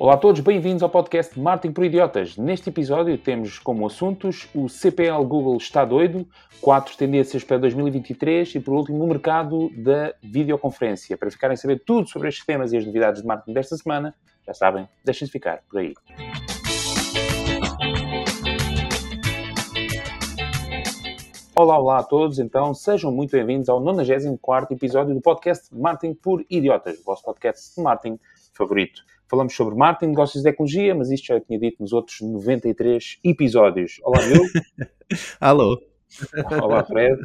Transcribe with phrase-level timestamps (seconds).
[0.00, 2.36] Olá a todos, bem-vindos ao podcast Marketing por Idiotas.
[2.36, 6.24] Neste episódio temos como assuntos o CPL Google está doido,
[6.60, 11.16] quatro tendências para 2023 e, por último, o mercado da videoconferência.
[11.16, 14.14] Para ficarem a saber tudo sobre estes temas e as novidades de marketing desta semana,
[14.46, 15.92] já sabem, deixem-se ficar por aí.
[21.56, 26.44] Olá, olá a todos, então sejam muito bem-vindos ao 94 episódio do podcast Marketing por
[26.48, 28.20] Idiotas, o vosso podcast de marketing
[28.54, 29.02] favorito.
[29.28, 33.18] Falamos sobre marketing, negócios de ecologia, mas isto já eu tinha dito nos outros 93
[33.22, 34.00] episódios.
[34.02, 34.42] Olá, Miguel.
[35.38, 35.78] Alô.
[36.62, 37.20] Olá, Fred.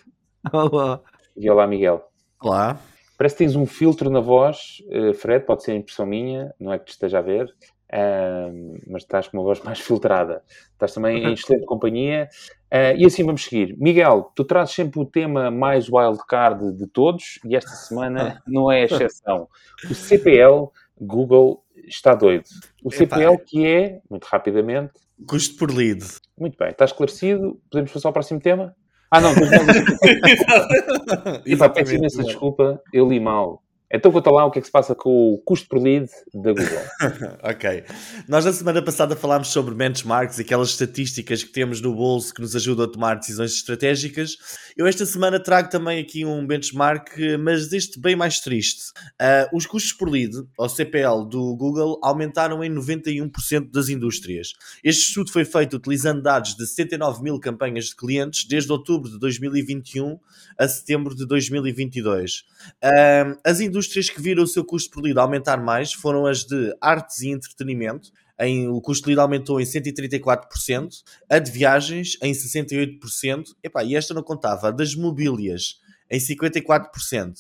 [0.52, 1.02] Olá.
[1.38, 2.04] E olá, Miguel.
[2.42, 2.78] Olá.
[3.18, 6.78] Parece que tens um filtro na voz, eh, Fred, pode ser impressão minha, não é
[6.80, 10.44] que te esteja a ver, uh, mas estás com uma voz mais filtrada.
[10.74, 12.28] Estás também em excelente companhia.
[12.66, 13.78] Uh, e assim vamos seguir.
[13.78, 18.84] Miguel, tu trazes sempre o tema mais wildcard de todos e esta semana não é
[18.84, 19.48] exceção.
[19.90, 22.46] O CPL, Google está doido.
[22.84, 24.94] O CPL que é, muito rapidamente...
[25.28, 26.04] Custo por lead.
[26.38, 27.60] Muito bem, está esclarecido.
[27.70, 28.76] Podemos passar ao próximo tema?
[29.10, 29.32] Ah, não,
[31.46, 33.63] Epá, peço imensa desculpa, eu li mal.
[33.96, 36.52] Então conta lá o que é que se passa com o custo por lead da
[36.52, 36.82] Google.
[37.44, 37.84] ok.
[38.28, 42.56] Nós na semana passada falámos sobre benchmarks, aquelas estatísticas que temos no bolso que nos
[42.56, 44.36] ajudam a tomar decisões estratégicas.
[44.76, 47.08] Eu esta semana trago também aqui um benchmark,
[47.40, 48.92] mas deste bem mais triste.
[49.22, 54.54] Uh, os custos por lead, ou CPL, do Google aumentaram em 91% das indústrias.
[54.84, 59.20] Este estudo foi feito utilizando dados de 79 mil campanhas de clientes desde outubro de
[59.20, 60.18] 2021
[60.58, 62.44] a setembro de 2022.
[62.84, 66.46] Uh, as indústrias indústrias que viram o seu custo por lead aumentar mais foram as
[66.46, 72.18] de artes e entretenimento, em, o custo de lead aumentou em 134%, a de viagens
[72.22, 77.34] em 68%, epá, e esta não contava, a das mobílias em 54%.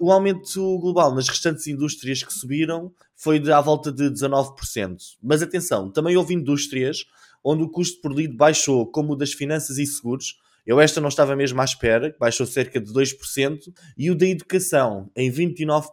[0.00, 4.96] Um, o aumento global nas restantes indústrias que subiram foi de à volta de 19%.
[5.22, 7.04] Mas atenção, também houve indústrias
[7.44, 11.08] onde o custo por lead baixou, como o das finanças e seguros, eu esta não
[11.08, 13.58] estava mesmo à espera, baixou cerca de 2%,
[13.96, 15.84] e o da educação em 29%.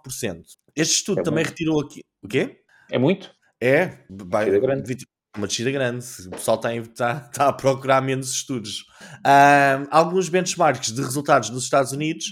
[0.76, 1.50] Este estudo é também muito.
[1.50, 2.02] retirou aqui.
[2.22, 2.58] O quê?
[2.92, 3.32] É muito?
[3.60, 4.50] É, vai,
[5.38, 6.06] uma descida grande.
[6.28, 8.82] O pessoal está, está, está a procurar menos estudos.
[9.20, 12.26] Uh, alguns benchmarks de resultados nos Estados Unidos.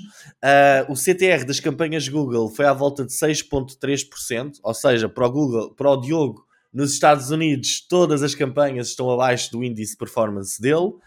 [0.43, 5.31] Uh, o CTR das campanhas Google foi à volta de 6,3%, ou seja, para o
[5.31, 6.44] Google, para o Diogo,
[6.75, 10.87] nos Estados Unidos, todas as campanhas estão abaixo do índice performance dele.
[10.91, 10.99] Uh,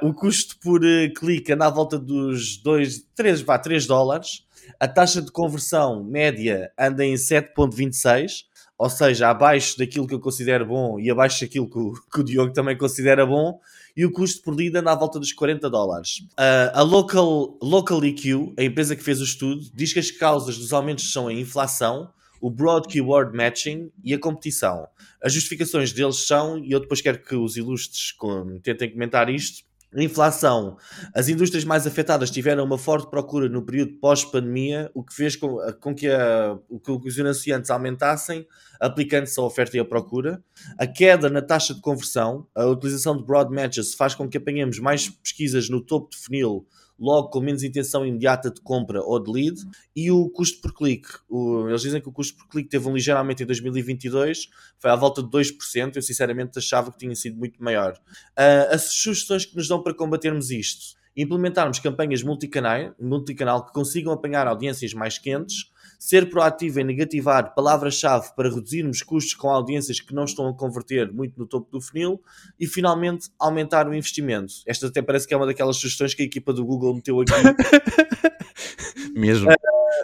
[0.00, 4.46] o custo por uh, clique anda à volta dos 2, 3, vá, 3 dólares.
[4.80, 8.44] A taxa de conversão média anda em 7,26,
[8.78, 12.24] ou seja, abaixo daquilo que eu considero bom e abaixo daquilo que o, que o
[12.24, 13.60] Diogo também considera bom.
[13.94, 16.20] E o custo por lead anda à volta dos 40 dólares.
[16.30, 20.56] Uh, a Local, Local EQ, a empresa que fez o estudo, diz que as causas
[20.56, 22.08] dos aumentos são a inflação,
[22.44, 24.86] o Broad Keyword Matching e a competição.
[25.22, 28.14] As justificações deles são, e eu depois quero que os ilustres
[28.62, 29.64] tentem comentar isto,
[29.96, 30.76] a inflação.
[31.14, 35.56] As indústrias mais afetadas tiveram uma forte procura no período pós-pandemia, o que fez com,
[35.80, 38.46] com que, a, que os anunciantes aumentassem,
[38.78, 40.44] aplicando-se a oferta e a procura.
[40.78, 44.78] A queda na taxa de conversão, a utilização de broad matches faz com que apanhemos
[44.78, 46.66] mais pesquisas no topo de funil
[46.98, 49.60] logo com menos intenção imediata de compra ou de lead,
[49.94, 51.08] e o custo por clique.
[51.28, 54.90] O, eles dizem que o custo por clique teve um ligeiro aumento em 2022, foi
[54.90, 57.94] à volta de 2%, eu sinceramente achava que tinha sido muito maior.
[58.38, 64.12] Uh, as sugestões que nos dão para combatermos isto implementarmos campanhas multicanal, multicanal que consigam
[64.12, 65.72] apanhar audiências mais quentes,
[66.04, 71.10] ser proativo em negativar palavras-chave para reduzirmos custos com audiências que não estão a converter
[71.10, 72.20] muito no topo do funil
[72.60, 74.52] e finalmente aumentar o investimento.
[74.66, 77.32] Esta até parece que é uma daquelas sugestões que a equipa do Google meteu aqui.
[79.16, 79.50] Mesmo.
[79.50, 79.54] Uh,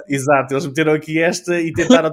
[0.08, 2.10] exato, eles meteram aqui esta e tentaram.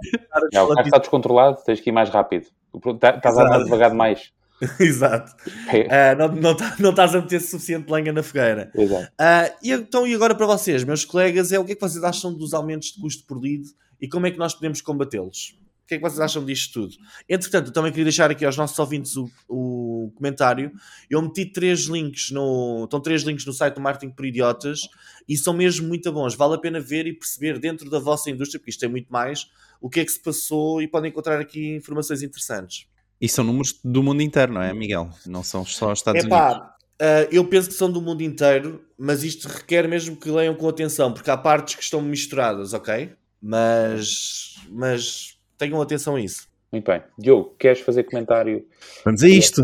[0.51, 2.47] Não, o está descontrolado, tens que ir mais rápido.
[2.75, 4.33] Estás a andar devagar demais.
[4.79, 5.35] Exato.
[5.67, 8.71] Uh, não, não, tá, não estás a meter suficiente lenha na fogueira.
[8.75, 9.05] Exato.
[9.05, 12.03] Uh, e, então, e agora para vocês, meus colegas, é o que é que vocês
[12.03, 13.63] acham dos aumentos de custo por lead
[14.01, 15.55] e como é que nós podemos combatê-los?
[15.83, 16.95] O que é que vocês acham disto tudo?
[17.29, 20.73] Entretanto, eu também queria deixar aqui aos nossos ouvintes o, o comentário.
[21.09, 22.83] Eu meti três links no.
[22.83, 24.81] Estão três links no site do Marketing por Idiotas
[25.29, 26.35] e são mesmo muito bons.
[26.35, 29.49] Vale a pena ver e perceber dentro da vossa indústria, porque isto é muito mais,
[29.79, 32.85] o que é que se passou e podem encontrar aqui informações interessantes.
[33.19, 35.09] E são números do mundo inteiro, não é, Miguel?
[35.25, 36.67] Não são só os Estados Epá, Unidos.
[36.99, 40.67] Uh, eu penso que são do mundo inteiro, mas isto requer mesmo que leiam com
[40.67, 43.11] atenção, porque há partes que estão misturadas, ok?
[43.41, 46.47] Mas, mas tenham atenção a isso.
[46.71, 47.01] Muito bem.
[47.17, 48.65] Diogo, queres fazer comentário?
[49.05, 49.61] Vamos a isto.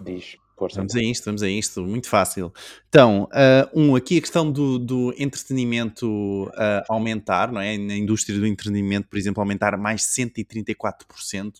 [0.00, 0.36] Diz.
[0.58, 0.80] Força.
[0.80, 2.52] Vamos a isto, vamos a isto, muito fácil.
[2.88, 6.08] Então, uh, um, aqui a questão do, do entretenimento
[6.48, 7.78] uh, aumentar, não é?
[7.78, 11.52] Na indústria do entretenimento, por exemplo, aumentar mais 134%.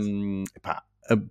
[0.00, 0.82] Um, pá,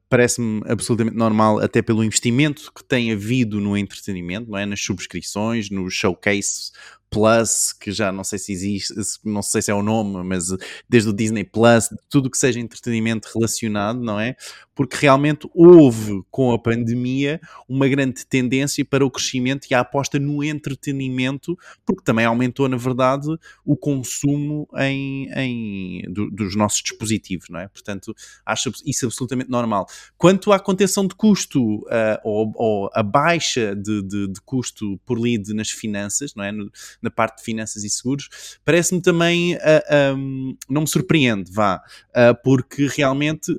[0.09, 4.65] parece-me absolutamente normal, até pelo investimento que tem havido no entretenimento, não é?
[4.65, 6.71] Nas subscrições, no showcase
[7.09, 8.93] Plus, que já não sei se existe,
[9.23, 10.47] não sei se é o nome, mas
[10.89, 14.35] desde o Disney Plus, tudo que seja entretenimento relacionado, não é?
[14.73, 20.19] Porque realmente houve com a pandemia uma grande tendência para o crescimento e a aposta
[20.19, 23.27] no entretenimento, porque também aumentou, na verdade,
[23.63, 27.67] o consumo em, em do, dos nossos dispositivos, não é?
[27.69, 28.13] Portanto,
[28.45, 29.85] acho isso absolutamente normal.
[30.17, 35.19] Quanto à contenção de custo uh, ou, ou, a baixa de, de, de, custo por
[35.19, 36.51] lead nas finanças, não é?
[36.51, 36.69] No,
[37.05, 41.77] na parte de finanças e seguros, parece-me também, uh, ah, um, não me surpreende, vá,
[42.09, 43.53] uh, porque realmente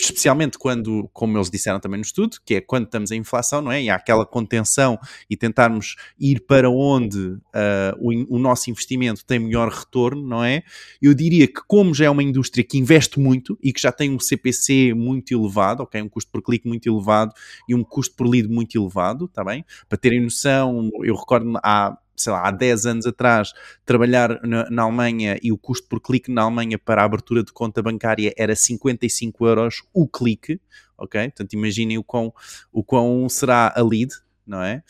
[0.00, 3.70] especialmente quando, como eles disseram também no estudo, que é quando estamos em inflação, não
[3.70, 3.82] é?
[3.82, 4.98] E há aquela contenção
[5.28, 7.40] e tentarmos ir para onde uh,
[7.98, 10.62] o, o, nosso investimento tem melhor retorno, não é?
[11.00, 14.10] Eu diria que como já é uma indústria que investe muito e que já tem
[14.10, 16.00] um CPC muito elevado, ok?
[16.00, 17.32] Um custo por clique muito elevado
[17.68, 19.64] e um custo por lead muito elevado, está bem?
[19.88, 23.52] Para terem noção, eu recordo há sei lá, há 10 anos atrás,
[23.84, 27.52] trabalhar na, na, Alemanha e o custo por clique na Alemanha para a abertura de
[27.52, 30.60] conta bancária era 55 euros o clique,
[30.96, 31.22] ok?
[31.24, 32.32] Portanto, imaginem o quão,
[32.72, 34.12] o quão será a lead,
[34.46, 34.82] não é?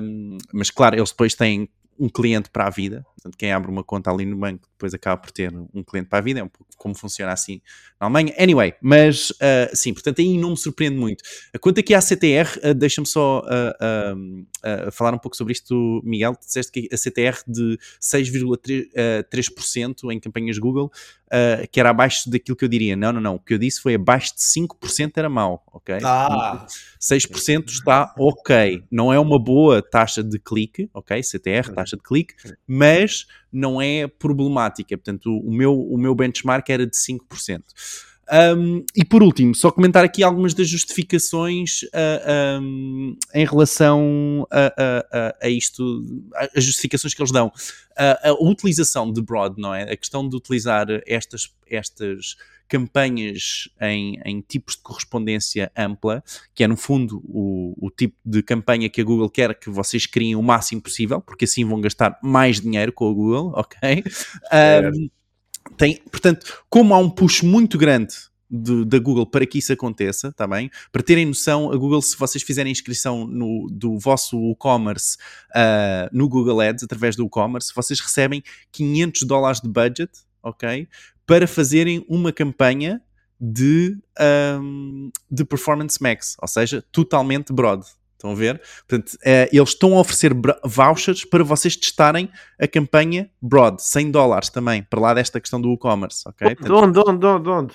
[0.00, 1.68] Um, mas claro, eles depois têm
[1.98, 3.04] um cliente para a vida.
[3.26, 6.18] Portanto, quem abre uma conta ali no banco depois acaba por ter um cliente para
[6.18, 6.40] a vida.
[6.40, 7.60] É um pouco como funciona assim
[8.00, 8.32] na Alemanha.
[8.38, 11.24] Anyway, mas uh, sim, portanto aí não me surpreende muito.
[11.60, 16.36] Quanto aqui à CTR, uh, deixa-me só uh, falar um pouco sobre isto, Miguel.
[16.38, 20.92] Disseste que a CTR de 6,3% em campanhas Google,
[21.70, 22.96] que era abaixo daquilo que eu diria.
[22.96, 23.34] Não, não, não.
[23.34, 25.98] O que eu disse foi abaixo de 5% era mau, ok?
[26.04, 26.66] Ah.
[27.00, 28.84] 6% está ok.
[28.90, 31.22] Não é uma boa taxa de clique, ok?
[31.22, 32.34] CTR, taxa de clique,
[32.66, 34.96] mas não é problemática.
[34.96, 37.62] Portanto, o meu, o meu benchmark era de 5%.
[38.32, 44.46] Um, e por último, só comentar aqui algumas das justificações uh, ah, um, em relação
[44.50, 46.04] a, a, a, a, isto,
[46.54, 47.48] as justificações que eles dão.
[47.48, 49.84] Uh, a utilização de broad, não é?
[49.84, 52.36] A questão de utilizar estas, estas
[52.68, 56.22] campanhas em, em tipos de correspondência ampla,
[56.54, 60.06] que é no fundo o, o tipo de campanha que a Google quer que vocês
[60.06, 64.04] criem o máximo possível, porque assim vão gastar mais dinheiro com a Google, ok?
[64.92, 65.10] Um,
[65.76, 68.14] tem, portanto, como há um push muito grande
[68.50, 70.70] de, da Google para que isso aconteça, tá bem?
[70.92, 75.16] Para terem noção, a Google, se vocês fizerem inscrição no, do vosso e-commerce
[75.50, 78.42] uh, no Google Ads, através do e-commerce, vocês recebem
[78.72, 80.10] 500 dólares de budget,
[80.42, 80.88] ok?
[81.26, 83.02] Para fazerem uma campanha
[83.40, 83.98] de,
[84.60, 87.84] um, de Performance Max, ou seja, totalmente broad,
[88.26, 88.60] Estão a ver?
[88.88, 90.32] Portanto, uh, eles estão a oferecer
[90.64, 92.28] vouchers para vocês testarem
[92.60, 96.56] a campanha Broad, 100 dólares também, para lá desta questão do e-commerce, ok?
[96.56, 97.74] De onde, onde, onde, onde?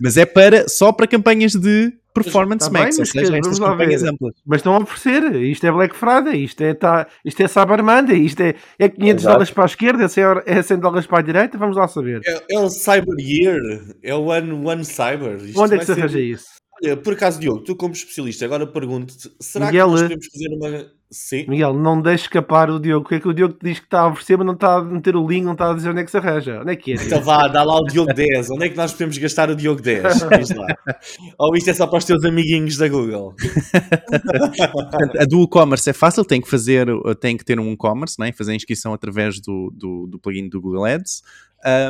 [0.00, 4.02] mas é para, só para campanhas de Performance tá Max, bem, ou seja, estas campanhas
[4.02, 4.34] amplas.
[4.44, 8.18] Mas estão a oferecer, isto é Black Friday, isto é, tá, isto é Cyber Monday,
[8.18, 9.32] isto é, é 500 Exato.
[9.32, 10.04] dólares para a esquerda,
[10.46, 12.20] é 100 dólares para a direita, vamos lá saber.
[12.26, 13.60] É, é o Cyber Year,
[14.02, 15.36] é o One, one Cyber.
[15.36, 16.61] Isto Onde é que se arranja isso?
[16.82, 20.48] Olha, por acaso, Diogo, tu como especialista, agora pergunto-te, será Miguel, que nós podemos fazer
[20.48, 21.02] uma...
[21.14, 21.44] Sim?
[21.46, 24.00] Miguel, não deixes escapar o Diogo, porque é que o Diogo te diz que está
[24.00, 26.04] a oferecer, mas não está a meter o link, não está a dizer onde é
[26.04, 26.60] que se arranja.
[26.62, 26.94] Onde é que é?
[26.94, 28.50] Então vá, dá lá o Diogo 10.
[28.50, 30.02] Onde é que nós podemos gastar o Diogo 10?
[30.38, 30.66] Diz lá.
[31.38, 33.34] Ou isto é só para os teus amiguinhos da Google?
[35.20, 36.88] a do e-commerce é fácil, tem que fazer,
[37.20, 38.32] tem que ter um e-commerce, né?
[38.32, 41.22] fazer a inscrição através do, do, do plugin do Google Ads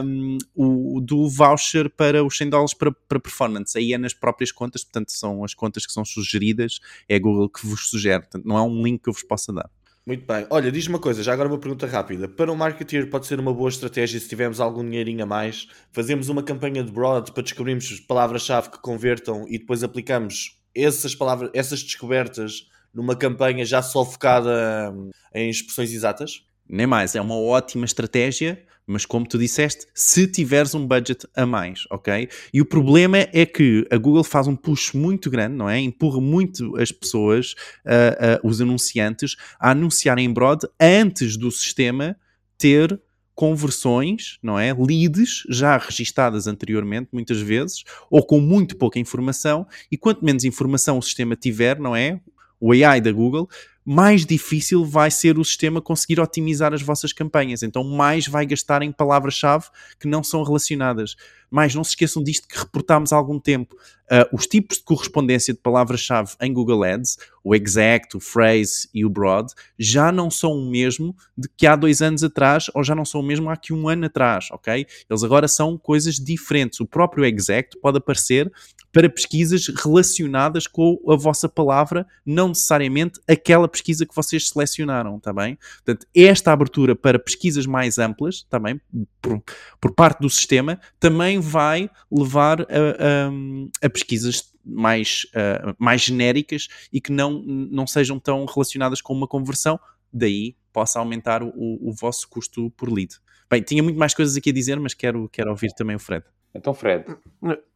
[0.05, 3.76] um, o, do voucher para os 100 dólares para, para performance.
[3.76, 7.49] Aí é nas próprias contas, portanto, são as contas que são sugeridas, é a Google
[7.49, 9.71] que vos sugere, portanto, não é um link que eu vos possa dar.
[10.05, 10.45] Muito bem.
[10.50, 12.29] Olha, diz-me uma coisa, já agora uma pergunta rápida.
[12.29, 16.29] Para um marketeer pode ser uma boa estratégia se tivermos algum dinheirinho a mais, fazemos
[16.29, 21.83] uma campanha de broad para descobrirmos palavras-chave que convertam e depois aplicamos essas palavras, essas
[21.85, 26.45] descobertas numa campanha já só focada hum, em expressões exatas?
[26.69, 31.47] Nem mais, é uma ótima estratégia mas como tu disseste, se tiveres um budget a
[31.47, 32.28] mais, ok?
[32.52, 35.78] E o problema é que a Google faz um push muito grande, não é?
[35.78, 37.54] Empurra muito as pessoas,
[37.87, 42.16] uh, uh, os anunciantes, a anunciarem em broad antes do sistema
[42.59, 43.00] ter
[43.35, 44.75] conversões, não é?
[44.75, 50.99] Leads já registadas anteriormente, muitas vezes, ou com muito pouca informação, e quanto menos informação
[50.99, 52.21] o sistema tiver, não é?
[52.61, 53.49] O AI da Google
[53.84, 57.62] mais difícil vai ser o sistema conseguir otimizar as vossas campanhas.
[57.62, 59.66] Então, mais vai gastar em palavras-chave
[59.98, 61.16] que não são relacionadas.
[61.52, 63.76] Mas não se esqueçam disto que reportámos há algum tempo.
[64.11, 69.04] Uh, os tipos de correspondência de palavras-chave em Google Ads, o exact, o phrase e
[69.04, 72.94] o broad, já não são o mesmo de que há dois anos atrás ou já
[72.94, 74.87] não são o mesmo há que um ano atrás, ok?
[75.09, 76.80] Eles agora são coisas diferentes.
[76.80, 78.50] O próprio exact pode aparecer
[78.92, 85.32] para pesquisas relacionadas com a vossa palavra, não necessariamente aquela pesquisa que vocês selecionaram, está
[85.32, 85.59] bem?
[85.85, 88.78] Portanto, esta abertura para pesquisas mais amplas, também
[89.21, 89.42] por,
[89.80, 96.68] por parte do sistema, também vai levar a, a, a pesquisas mais, uh, mais genéricas
[96.92, 99.78] e que não, não sejam tão relacionadas com uma conversão,
[100.12, 103.14] daí possa aumentar o, o vosso custo por lead.
[103.50, 106.25] Bem, tinha muito mais coisas aqui a dizer, mas quero, quero ouvir também o Fred.
[106.54, 107.04] Então, Fred.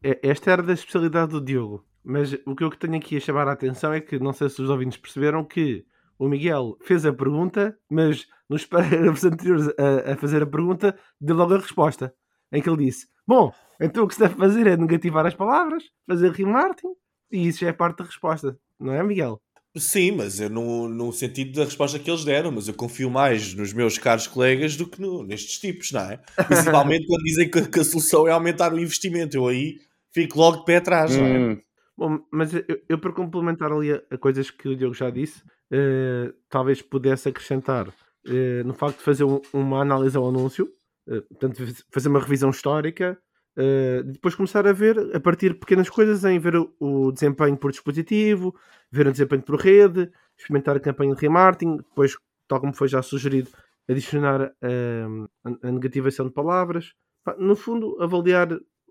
[0.03, 3.47] É, esta era da especialidade do Diogo, mas o que eu tenho aqui a chamar
[3.47, 5.85] a atenção é que, não sei se os ouvintes perceberam, que
[6.17, 11.35] o Miguel fez a pergunta, mas nos parágrafos anteriores a, a, fazer a pergunta, deu
[11.35, 12.13] logo a resposta,
[12.51, 15.83] em que ele disse: Bom, então o que se deve fazer é negativar as palavras,
[16.07, 16.93] fazer remarketing,
[17.31, 19.41] e isso já é parte da resposta, não é, Miguel?
[19.79, 23.53] Sim, mas eu no, no sentido da resposta que eles deram, mas eu confio mais
[23.53, 26.19] nos meus caros colegas do que no, nestes tipos, não é?
[26.47, 29.37] Principalmente quando dizem que, que, a solução é aumentar o investimento.
[29.37, 29.79] Eu aí
[30.11, 31.37] fico logo de pé atrás, não é?
[31.37, 31.61] Hum.
[31.97, 35.41] Bom, mas eu, eu, para complementar ali a, a, coisas que o Diogo já disse,
[35.71, 40.71] uh, talvez pudesse acrescentar uh, no facto de fazer um, uma análise ao anúncio,
[41.07, 41.61] uh, portanto,
[41.91, 43.19] fazer uma revisão histórica,
[43.57, 47.57] Uh, depois começar a ver, a partir de pequenas coisas, em ver o, o, desempenho
[47.57, 48.55] por dispositivo,
[48.91, 52.15] ver o desempenho por rede, experimentar a campanha de remarketing, depois,
[52.47, 53.49] tal como foi já sugerido,
[53.89, 56.93] adicionar uh, a, a, negativação de palavras.
[57.39, 58.49] No fundo, avaliar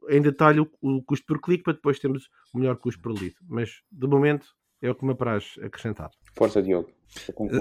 [0.09, 3.37] em detalhe o, o, custo por clique para depois termos o melhor custo por lead.
[3.49, 4.49] Mas, de momento,
[4.83, 6.11] é o que me apraz acrescentar.
[6.37, 6.91] Força, Diogo.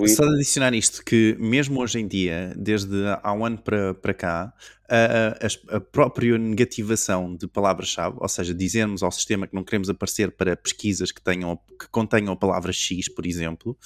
[0.07, 4.13] Só de adicionar isto, que mesmo hoje em dia, desde há um ano para, para
[4.13, 4.53] cá,
[4.89, 9.89] a, a, a própria negativação de palavras-chave, ou seja, dizermos ao sistema que não queremos
[9.89, 13.77] aparecer para pesquisas que, tenham, que contenham a palavra X, por exemplo,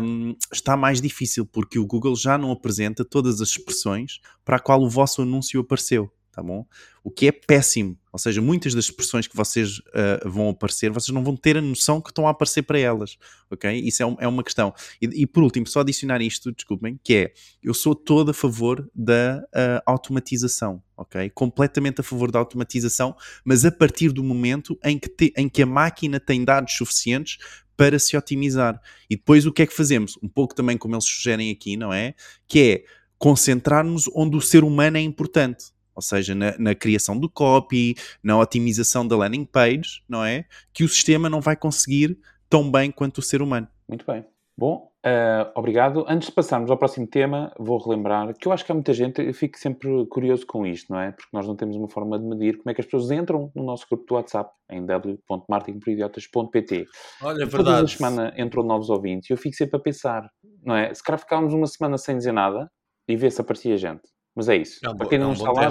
[0.00, 4.60] um, está mais difícil porque o Google já não apresenta todas as expressões para a
[4.60, 6.64] qual o vosso anúncio apareceu tá bom?
[7.02, 11.14] O que é péssimo, ou seja, muitas das expressões que vocês uh, vão aparecer, vocês
[11.14, 13.16] não vão ter a noção que estão a aparecer para elas,
[13.50, 13.78] ok?
[13.80, 14.72] Isso é, um, é uma questão.
[15.00, 17.32] E, e, por último, só adicionar isto, desculpem, que é,
[17.62, 21.30] eu sou todo a favor da uh, automatização, ok?
[21.30, 25.62] Completamente a favor da automatização, mas a partir do momento em que, te, em que
[25.62, 27.38] a máquina tem dados suficientes
[27.76, 28.78] para se otimizar.
[29.08, 30.18] E depois o que é que fazemos?
[30.22, 32.14] Um pouco também como eles sugerem aqui, não é?
[32.46, 32.84] Que é
[33.18, 35.66] concentrar-nos onde o ser humano é importante
[36.00, 40.46] ou seja, na, na, criação do copy, na otimização da landing page, não é?
[40.72, 43.68] Que o sistema não vai conseguir tão bem quanto o ser humano.
[43.86, 44.24] Muito bem.
[44.58, 46.04] Bom, uh, obrigado.
[46.08, 49.22] Antes de passarmos ao próximo tema, vou relembrar que eu acho que há muita gente,
[49.22, 51.12] eu fico sempre curioso com isto, não é?
[51.12, 53.62] Porque nós não temos uma forma de medir como é que as pessoas entram no
[53.62, 56.86] nosso grupo do WhatsApp, em w.marketingporidiotas.pt.
[57.22, 57.64] Olha, é verdade.
[57.64, 60.28] Toda a semana entram novos ouvintes e eu fico sempre a pensar,
[60.62, 60.92] não é?
[60.92, 62.70] Se calhar ficámos uma semana sem dizer nada
[63.08, 64.02] e ver se aparecia gente.
[64.34, 64.80] Mas é isso.
[64.84, 65.68] É um Para quem é não é um está lá,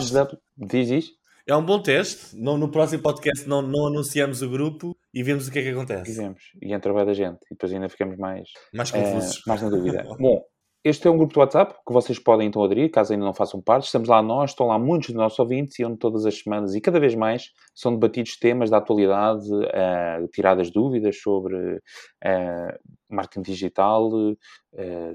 [0.57, 1.19] diz isto.
[1.47, 2.35] É um bom teste.
[2.35, 5.69] No, no próximo podcast não, não anunciamos o grupo e vemos o que é que
[5.69, 6.05] acontece.
[6.05, 6.43] Fizemos.
[6.61, 7.39] E entra bem da gente.
[7.45, 8.49] E depois ainda ficamos mais...
[8.71, 9.37] Mais confusos.
[9.37, 10.03] Uh, mais na dúvida.
[10.19, 10.43] bom,
[10.81, 13.61] este é um grupo de WhatsApp que vocês podem então aderir, caso ainda não façam
[13.61, 13.85] parte.
[13.85, 16.79] Estamos lá nós, estão lá muitos dos nossos ouvintes e onde todas as semanas e
[16.79, 24.09] cada vez mais são debatidos temas da atualidade, uh, tiradas dúvidas sobre uh, marketing digital,
[24.09, 24.35] uh,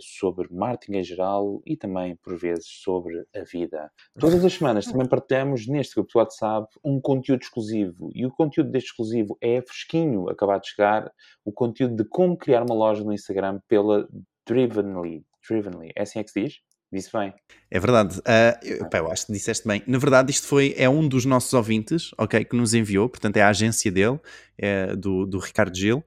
[0.01, 3.91] sobre marketing em geral e também, por vezes, sobre a vida.
[4.19, 8.71] Todas as semanas também partilhamos neste grupo de WhatsApp um conteúdo exclusivo e o conteúdo
[8.71, 11.11] deste exclusivo é fresquinho, acabado de chegar,
[11.43, 14.07] o conteúdo de como criar uma loja no Instagram pela
[14.47, 15.25] Drivenly.
[15.49, 15.93] Drivenly.
[15.97, 16.55] É assim é que se diz?
[16.93, 17.35] Disse bem.
[17.71, 18.19] É verdade.
[18.19, 19.83] Uh, eu, pá, eu, acho que disseste bem.
[19.87, 23.43] Na verdade, isto foi, é um dos nossos ouvintes, ok, que nos enviou, portanto é
[23.43, 24.21] a agência dele,
[24.57, 26.05] é do, do Ricardo Gil,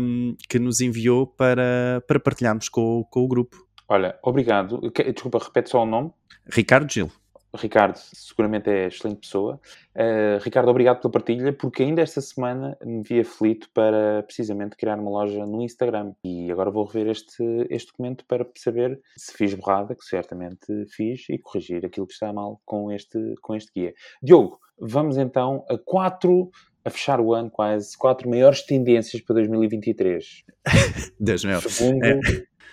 [0.00, 3.64] um, que nos enviou para, para partilharmos com, com o grupo.
[3.88, 4.80] Olha, obrigado.
[5.14, 6.10] Desculpa, repete só o nome.
[6.48, 7.10] Ricardo Gil.
[7.54, 9.60] Ricardo, seguramente é excelente pessoa.
[9.94, 14.98] Uh, Ricardo, obrigado pela partilha, porque ainda esta semana me vi aflito para precisamente criar
[14.98, 16.14] uma loja no Instagram.
[16.22, 21.28] E agora vou rever este, este documento para saber se fiz borrada, que certamente fiz,
[21.28, 23.94] e corrigir aquilo que está mal com este, com este guia.
[24.22, 26.50] Diogo, vamos então a quatro,
[26.84, 30.44] a fechar o ano quase, quatro maiores tendências para 2023.
[31.18, 31.60] Deus meu.
[31.60, 32.20] Segundo é.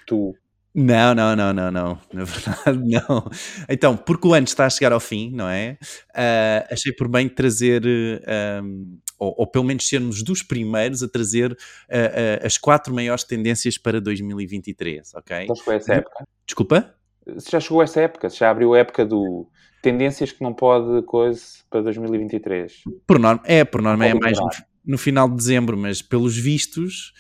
[0.06, 0.36] tu.
[0.80, 2.00] Não, não, não, não, não.
[2.14, 3.28] Na verdade, não.
[3.68, 5.76] Então, porque o ano está a chegar ao fim, não é?
[6.12, 11.52] Uh, achei por bem trazer uh, ou, ou, pelo menos sermos dos primeiros a trazer
[11.52, 15.44] uh, as quatro maiores tendências para 2023, ok?
[15.46, 16.28] Então foi essa época?
[16.46, 16.94] Desculpa?
[17.40, 19.50] Se já chegou essa época, se já abriu a época do
[19.82, 21.42] tendências que não pode coisa
[21.72, 22.84] para 2023.
[23.08, 24.48] Por norma, é, por norma é mais no,
[24.86, 27.14] no, final de dezembro, mas pelos vistos,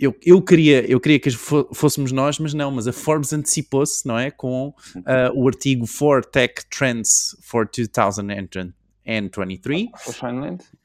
[0.00, 4.18] eu, eu, queria, eu queria que fôssemos nós, mas não, mas a Forbes antecipou-se, não
[4.18, 4.30] é?
[4.30, 4.72] Com uh,
[5.34, 7.68] o artigo 4 Tech Trends for
[9.06, 9.90] 2023 N23.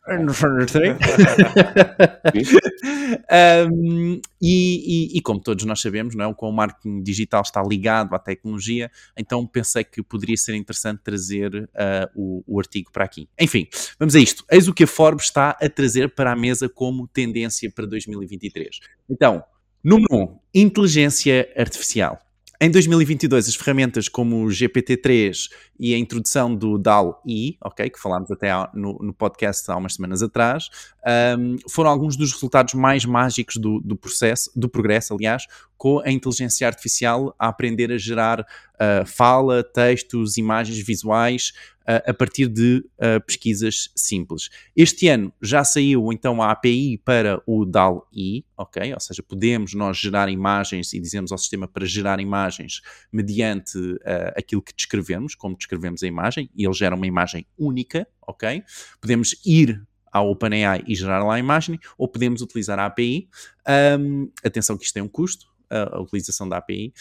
[0.07, 0.97] N23.
[3.71, 6.33] um, e, e, e, como todos nós sabemos, não é?
[6.33, 11.53] com o marketing digital está ligado à tecnologia, então pensei que poderia ser interessante trazer
[11.55, 13.27] uh, o, o, artigo para aqui.
[13.39, 13.67] Enfim,
[13.99, 14.45] vamos a isto.
[14.49, 18.79] Eis o que a Forbes está a trazer para a mesa como tendência para 2023.
[19.09, 19.43] Então,
[19.83, 22.24] número 1, um, inteligência artificial.
[22.59, 28.31] Em 2022, as ferramentas como o GPT-3 e a introdução do DAL-E, okay, que falámos
[28.31, 30.69] até no, no, podcast há umas semanas atrás,
[31.37, 36.11] um, foram alguns dos resultados mais mágicos do, do, processo, do progresso, aliás, com a
[36.11, 42.83] inteligência artificial a aprender a gerar uh, fala, textos, imagens visuais uh, a partir de
[42.97, 44.49] uh, pesquisas simples.
[44.75, 48.93] Este ano já saiu então a API para o DAL-E, ok?
[48.93, 53.77] Ou seja, podemos nós gerar imagens e dizemos ao sistema para gerar imagens mediante
[54.35, 58.63] aquilo que descrevemos, como descrevemos a imagem, e ele gera uma imagem única, ok?
[58.99, 63.27] Podemos ir ao OpenAI e gerar lá a imagem, ou podemos utilizar a API.
[63.99, 66.93] Um, atenção que isto tem um custo, a, utilização da API.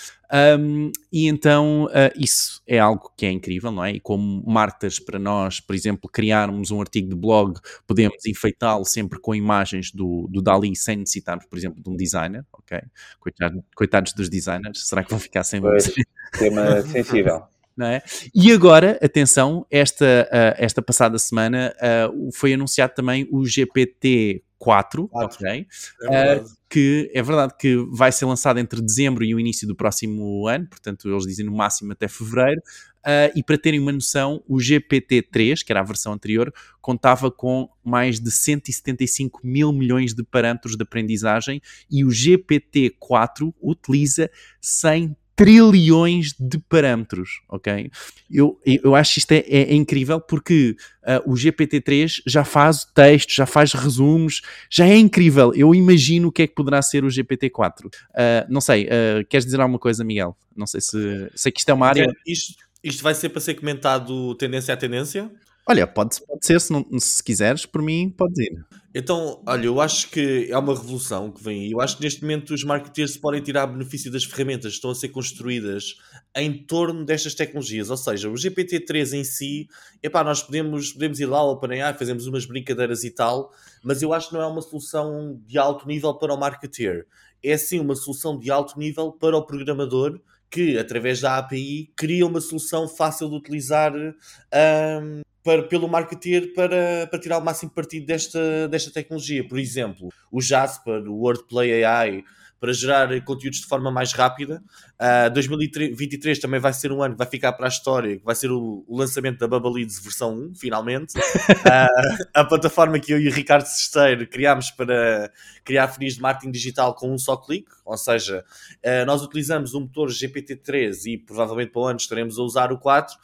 [0.59, 3.93] Um, e então uh, isso é algo que é incrível, não é?
[3.93, 9.21] E como marcas para nós, por exemplo, criarmos um artigo de blog, podemos enfeitá-lo sempre
[9.21, 12.81] com imagens do, do Dali sem necessitarmos, por exemplo, de um designer, ok?
[13.21, 15.93] Coitados, coitados dos designers, será que vão ficar sem pois,
[16.39, 17.43] tema sensível.
[17.83, 18.01] É?
[18.33, 25.09] E agora, atenção, esta, uh, esta passada semana uh, foi anunciado também o GPT 4,
[25.13, 25.67] ok?
[26.03, 29.77] É uh, que é verdade que vai ser lançado entre dezembro e o início do
[29.77, 32.61] próximo ano, portanto, eles dizem no máximo até fevereiro.
[33.05, 37.69] Uh, e para terem uma noção, o GPT-3, que era a versão anterior, contava com
[37.85, 44.31] mais de 175 mil milhões de parâmetros de aprendizagem e o GPT-4 utiliza
[44.61, 47.91] 100 trilhões de parâmetros, ok?
[48.31, 53.35] Eu, eu acho isto é, é, é incrível porque uh, o GPT-3 já faz texto,
[53.35, 55.53] já faz resumos, já é incrível.
[55.55, 57.87] Eu imagino o que é que poderá ser o GPT-4.
[57.87, 60.37] Uh, ah, não sei, uh, queres dizer alguma coisa, Miguel?
[60.57, 61.31] Não sei se...
[61.35, 62.07] Sei que isto é uma área...
[62.27, 65.31] Isto, isto vai ser para ser comentado tendência a tendência?
[65.67, 68.65] Olha, pode, pode ser, se, não, se quiseres, por mim, pode ir.
[68.95, 71.73] Então, olha, eu acho que é uma revolução que vem aí.
[71.73, 74.95] Eu acho que neste momento os marketeers podem tirar benefício das ferramentas que estão a
[74.95, 75.97] ser construídas
[76.37, 77.89] em torno destas tecnologias.
[77.89, 79.67] Ou seja, o GPT-3 em si,
[80.03, 83.51] epá, nós podemos, podemos ir lá ao OpenAI, fazemos umas brincadeiras e tal,
[83.83, 87.07] mas eu acho que não é uma solução de alto nível para o marketeer.
[87.43, 92.25] É sim uma solução de alto nível para o programador que, através da API, cria
[92.25, 98.07] uma solução fácil de utilizar um, para, pelo marketeer para, para tirar o máximo partido
[98.07, 99.47] desta, desta tecnologia.
[99.47, 102.25] Por exemplo, o Jasper, o Wordplay AI,
[102.59, 104.63] para gerar conteúdos de forma mais rápida.
[104.95, 108.25] Uh, ah, 2023 também vai ser um ano que vai ficar para a história, que
[108.25, 111.19] vai ser o, o lançamento da Bubble Leads versão 1, finalmente.
[111.19, 115.33] Uh, a plataforma que eu e o Ricardo Sesteiro criámos para
[115.65, 118.45] criar funis de marketing digital com um só clique, ou seja,
[118.85, 122.79] uh, nós utilizamos um motor GPT-3 e provavelmente para o ano estaremos a usar o
[122.79, 123.17] 4,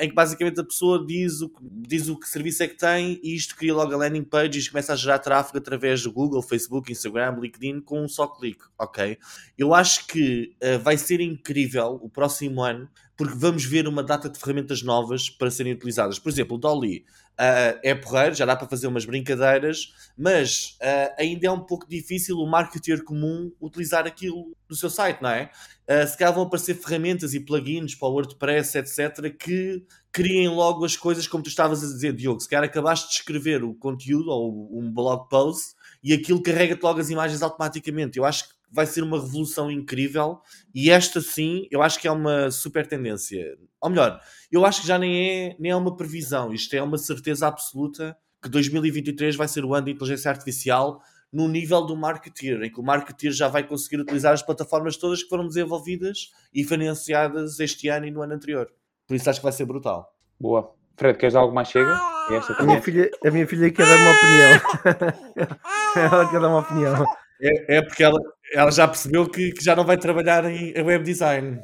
[0.00, 3.34] em que basicamente a pessoa diz o, diz o que serviço é que tem e
[3.34, 6.90] isto cria logo a landing page e começa a gerar tráfego através do Google, Facebook,
[6.90, 9.18] Instagram, LinkedIn com um só clique, ok?
[9.58, 14.28] Eu acho que vai vai ser incrível o próximo ano, porque vamos ver uma data
[14.28, 16.18] de ferramentas novas para serem utilizadas.
[16.18, 21.14] Por exemplo, o Dolly uh, é porreiro, já dá para fazer umas brincadeiras, mas uh,
[21.18, 25.50] ainda é um pouco difícil o marketer comum utilizar aquilo no seu site, não é?
[25.88, 30.84] Uh, se calhar vão aparecer ferramentas e plugins para o WordPress, etc., que criem logo
[30.84, 32.40] as coisas como tu estavas a dizer, Diogo.
[32.40, 35.72] Se calhar acabaste de escrever o conteúdo ou um blog post
[36.04, 38.18] e aquilo carrega-te logo as imagens automaticamente.
[38.18, 40.40] Eu acho que vai ser uma revolução incrível
[40.74, 43.56] e esta sim, eu acho que é uma super tendência.
[43.80, 46.98] Ou melhor, eu acho que já nem é, nem é uma previsão, isto é uma
[46.98, 51.00] certeza absoluta que 2023 vai ser o ano de inteligência artificial
[51.32, 55.22] no nível do marketeer, em que o marketeer já vai conseguir utilizar as plataformas todas
[55.22, 58.70] que foram desenvolvidas e financiadas este ano e no ano anterior.
[59.06, 60.14] Por isso acho que vai ser brutal.
[60.38, 60.74] Boa.
[60.96, 61.94] Fred, queres dar algo mais chega?
[61.94, 65.58] A minha, filha, a minha filha quer dar uma opinião.
[65.96, 67.06] ela quer dar uma opinião.
[67.40, 68.18] É, é, porque ela,
[68.52, 71.60] ela já percebeu que, que, já não vai trabalhar em web design.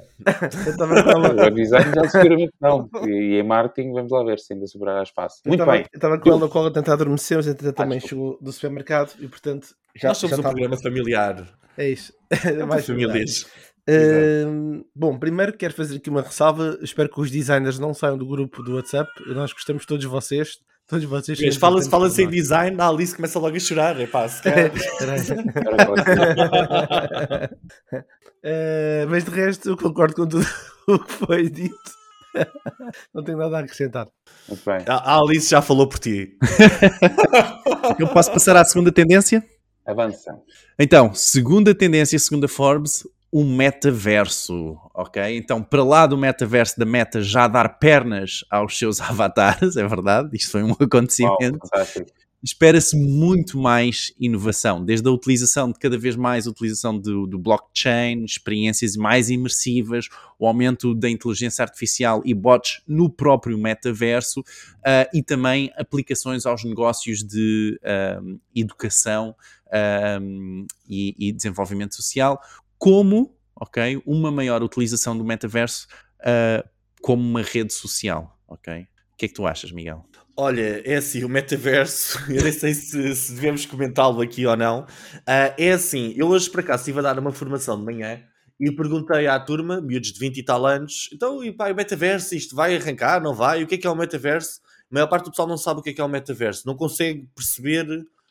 [1.37, 2.89] web design já seguramente não.
[3.07, 5.43] E em marketing, vamos lá ver se ainda sobrará espaço.
[5.47, 5.83] Muito tava, bem.
[5.93, 9.13] Eu estava com ela no colo a tentar adormecer, mas entretanto também chegou do supermercado
[9.21, 11.47] e portanto já Nós somos já um programa familiar.
[11.77, 12.13] É isso.
[12.45, 13.47] É mais famílias.
[13.89, 16.79] Uh, bom, primeiro quero fazer aqui uma ressalva.
[16.83, 19.11] Espero que os designers não saiam do grupo do WhatsApp.
[19.29, 20.59] Nós gostamos todos de vocês.
[20.87, 21.41] Todos vocês.
[21.41, 23.99] Mas fala-se fala em design, a Alice começa logo a chorar.
[24.01, 24.71] É pá, se quer.
[28.45, 30.47] uh, mas de resto, eu concordo com tudo
[30.87, 31.99] o que foi dito.
[33.13, 34.07] Não tenho nada a acrescentar.
[34.49, 34.85] Bem.
[34.87, 36.37] A Alice já falou por ti.
[37.99, 39.43] eu posso passar à segunda tendência?
[39.87, 40.39] Avança.
[40.79, 45.37] Então, segunda tendência, segunda Forbes, o metaverso, ok?
[45.37, 50.31] Então, para lá do metaverso da Meta já dar pernas aos seus avatares, é verdade,
[50.33, 51.59] isto foi um acontecimento.
[52.41, 57.37] Espera-se muito mais inovação, desde a utilização de cada vez mais a utilização do, do,
[57.37, 65.11] blockchain, experiências mais imersivas, o aumento da inteligência artificial e bots no próprio metaverso uh,
[65.13, 69.35] e também aplicações aos negócios de uh, educação
[69.67, 72.41] uh, e, e desenvolvimento social,
[72.79, 75.87] como ok, uma maior utilização do metaverso
[76.21, 76.67] uh,
[77.03, 78.39] como uma rede social.
[78.47, 78.83] ok?
[79.13, 80.05] O que é que tu achas, Miguel?
[80.37, 84.83] Olha, é assim, o metaverso, eu nem sei se, se devemos comentá-lo aqui ou não.
[84.83, 88.23] Uh, é assim, eu hoje por acaso estive a dar uma formação de manhã
[88.61, 92.35] e perguntei à turma, miúdos de 20 e tal anos, então, e pá, o metaverso,
[92.35, 93.63] isto vai arrancar, não vai?
[93.63, 94.61] O que é que é o metaverso?
[94.91, 96.77] A maior parte do pessoal não sabe o que é que é o metaverso, não
[96.77, 97.87] consegue perceber,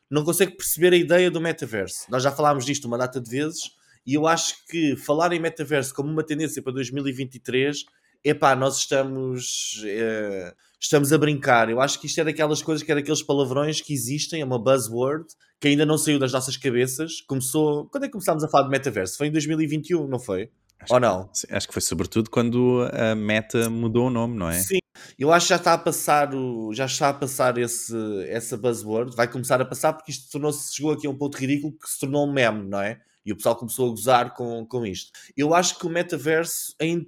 [0.09, 2.05] não consegue perceber a ideia do metaverso.
[2.09, 3.76] Nós já falámos disto uma data de vezes,
[4.07, 7.83] e eu acho que falar em metaverso como uma tendência para 2023,
[8.23, 11.69] epá, nós estamos, é, estamos a brincar.
[11.69, 14.57] Eu acho que isto é daquelas coisas que é daqueles palavrões que existem, é uma
[14.57, 15.25] buzzword,
[15.59, 17.19] que ainda não saiu das nossas cabeças.
[17.27, 17.89] Começou.
[17.89, 19.17] Quando é que começámos a falar de metaverso?
[19.17, 20.49] Foi em 2021, não foi?
[20.79, 21.27] Acho Ou não?
[21.27, 24.59] Que, acho que foi sobretudo quando a Meta mudou o nome, não é?
[24.59, 24.77] Sim,
[25.17, 27.95] eu acho que já está a passar o, já está a passar esse,
[28.27, 31.73] essa buzzword, vai começar a passar porque isto tornou-se, chegou aqui a um ponto ridículo
[31.73, 33.01] que se tornou um meme, não é?
[33.27, 35.11] E o pessoal começou a gozar com, com isto.
[35.35, 37.05] Eu acho que o metaverso, a, in,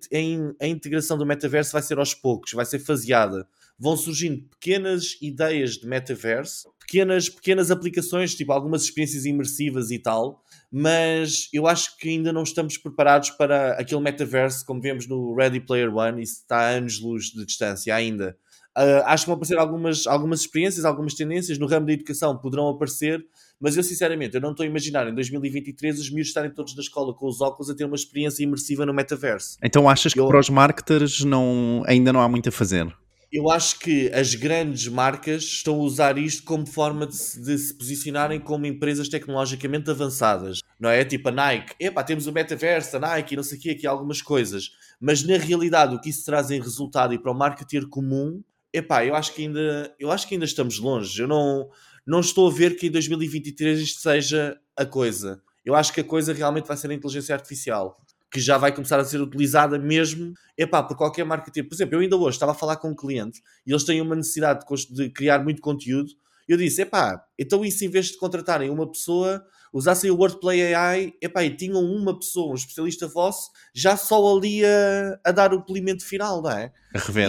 [0.62, 3.48] a, integração do metaverso vai ser aos poucos, vai ser faseada.
[3.80, 10.44] Vão surgindo pequenas ideias de metaverso, pequenas, pequenas aplicações, tipo algumas experiências imersivas e tal,
[10.70, 15.62] mas eu acho que ainda não estamos preparados para aquele metaverso como vemos no Ready
[15.62, 18.38] Player One, isso está a anos-luz de distância ainda.
[18.78, 22.70] Uh, acho que vão aparecer algumas, algumas experiências, algumas tendências no ramo da educação poderão
[22.70, 23.26] aparecer,
[23.60, 26.82] mas eu sinceramente eu não estou a imaginar em 2023 os miúdos estarem todos na
[26.82, 29.58] escola com os óculos a ter uma experiência imersiva no metaverso.
[29.62, 30.28] Então achas que eu...
[30.28, 32.88] para os marketers não, ainda não há muito a fazer?
[33.32, 37.56] Eu acho que as grandes marcas estão a usar isto como forma de se, de
[37.60, 40.62] se posicionarem como empresas tecnologicamente avançadas.
[40.80, 41.06] Não é?
[41.06, 44.20] Tipo a Nike, epá, temos o metaverso, a Nike, não sei o que, aqui algumas
[44.20, 44.72] coisas.
[45.00, 48.42] Mas na realidade o que isso traz em resultado e para o marketer comum,
[48.74, 51.22] epá, eu acho que ainda, eu acho que ainda estamos longe.
[51.22, 51.70] Eu não,
[52.06, 55.42] não estou a ver que em 2023 isto seja a coisa.
[55.66, 57.98] Eu acho que a coisa realmente vai ser a inteligência artificial,
[58.32, 61.52] que já vai começar a ser utilizada mesmo, epá, por qualquer marca.
[61.52, 64.16] Por exemplo, eu ainda hoje estava a falar com um cliente e eles têm uma
[64.16, 66.12] necessidade de criar muito conteúdo.
[66.48, 71.14] Eu disse, epá, então isso em vez de contratarem uma pessoa, usassem o Wordplay AI,
[71.22, 75.64] epá, e tinham uma pessoa, um especialista vosso, já só ali a, a dar o
[75.64, 76.72] polimento final, não é?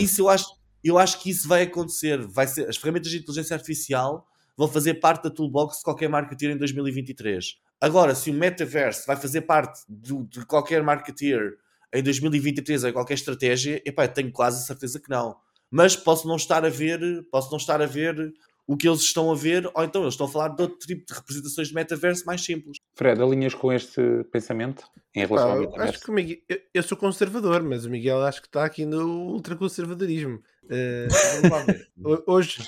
[0.03, 0.47] Isso eu acho,
[0.83, 2.19] eu acho que isso vai acontecer.
[2.27, 6.53] Vai ser, as ferramentas de inteligência artificial vão fazer parte da toolbox de qualquer marketeer
[6.53, 7.57] em 2023.
[7.81, 11.57] Agora, se o metaverse vai fazer parte do, de qualquer marketeer
[11.93, 15.37] em 2023 em qualquer estratégia, epá, tenho quase certeza que não.
[15.71, 18.33] Mas posso não estar a ver, posso não estar a ver
[18.67, 21.07] o que eles estão a ver, ou então eles estão a falar de outro tipo
[21.07, 22.77] de representações de metaverso mais simples.
[23.01, 24.85] Fred, alinhas com este pensamento
[25.15, 25.95] em relação ao metaverso?
[25.95, 29.33] Acho que Miguel, eu, eu, sou conservador, mas o Miguel acho que está aqui no
[29.33, 30.43] ultraconservadorismo.
[30.65, 31.09] Uh,
[31.41, 31.89] vamos lá ver.
[32.27, 32.59] Hoje,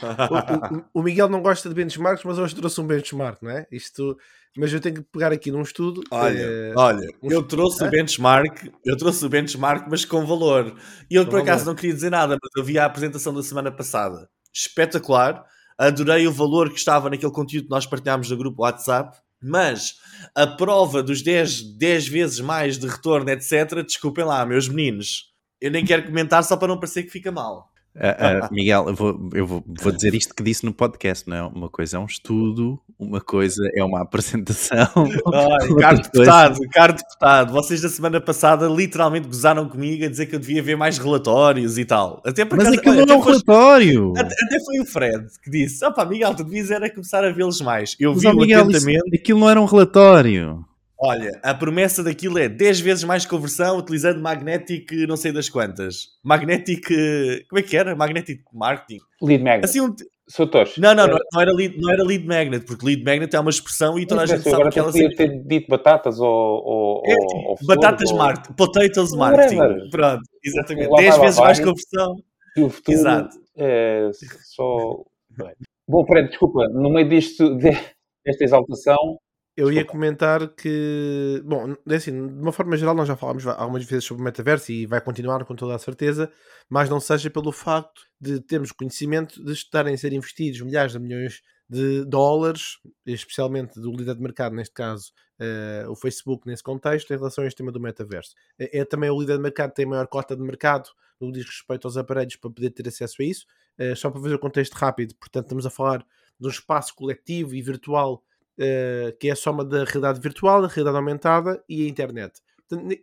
[0.95, 3.66] o, o, Miguel não gosta de benchmarks, mas hoje trouxe um benchmark, não é?
[3.71, 4.16] Isto,
[4.57, 6.03] mas eu tenho que pegar aqui num estudo.
[6.11, 10.75] Olha, uh, olha, um eu trouxe o benchmark, eu trouxe o benchmark, mas com valor.
[11.11, 11.51] E eu, com por valor.
[11.51, 14.31] acaso, não queria dizer nada, mas eu vi a apresentação da semana passada.
[14.51, 15.45] Espetacular
[15.77, 19.96] adorei o valor que estava naquele conteúdo que nós partilhámos no grupo WhatsApp, mas
[20.35, 25.70] a prova dos 10, 10 vezes mais de retorno, etc., desculpem lá, meus meninos, eu
[25.70, 27.71] nem quero comentar só para não parecer que fica mal.
[27.94, 31.37] Uh, uh, Miguel, eu, vou, eu vou, vou, dizer isto que disse no podcast, não
[31.37, 31.42] é?
[31.42, 34.88] Uma coisa é um estudo, uma coisa é uma apresentação.
[35.61, 40.35] Ai, caro deputado, caro deputado, vocês da semana passada literalmente gozaram comigo a dizer que
[40.35, 42.22] eu devia ver mais relatórios e tal.
[42.24, 44.12] Até Mas aquilo não é um relatório.
[44.16, 47.61] Até, até, foi o Fred que disse: opá, Miguel, tu devias era começar a vê-los
[47.61, 47.94] mais.
[48.00, 49.09] Eu Mas, vi oh, Miguel, atentamente.
[49.09, 50.64] Isso, aquilo não era um relatório.
[51.04, 56.10] Olha, a promessa daquilo é 10 vezes mais conversão utilizando Magnetic não sei das quantas.
[56.22, 56.86] Magnetic.
[57.48, 57.96] Como é que era?
[57.96, 59.00] Magnetic Marketing.
[59.20, 59.64] Lead Magnet.
[59.64, 59.92] Assim, um,
[60.28, 60.80] Sotoshi.
[60.80, 63.50] Não, não, não, não, era lead, não era lead magnet, porque lead magnet é uma
[63.50, 66.28] expressão e toda a gente sabe que ela podia ter dito batatas ou.
[66.28, 67.14] ou, é,
[67.48, 68.18] ou batatas ou...
[68.18, 69.56] marketing, potatoes marketing.
[69.56, 69.90] Whatever.
[69.90, 70.96] Pronto, exatamente.
[70.96, 72.16] 10 vezes mais conversão.
[72.56, 73.36] E o futuro Exato.
[73.56, 74.10] é
[74.44, 75.02] só.
[75.88, 77.56] Bom, Fred, desculpa, no meio disto,
[78.24, 79.18] desta exaltação,
[79.56, 83.84] eu ia comentar que, bom, é assim, de uma forma geral, nós já falámos algumas
[83.84, 86.32] vezes sobre o metaverso e vai continuar com toda a certeza,
[86.70, 90.98] mas não seja pelo facto de termos conhecimento de estarem a ser investidos milhares de
[90.98, 97.12] milhões de dólares, especialmente do líder de mercado, neste caso uh, o Facebook, nesse contexto,
[97.12, 98.34] em relação a este tema do metaverso.
[98.58, 100.88] É, é, também o líder de mercado que tem maior cota de mercado
[101.20, 103.46] no que diz respeito aos aparelhos para poder ter acesso a isso.
[103.78, 106.04] Uh, só para fazer o contexto rápido, portanto, estamos a falar
[106.38, 108.22] de um espaço coletivo e virtual
[108.58, 112.40] uh, que é a soma da realidade virtual, da realidade aumentada e a internet.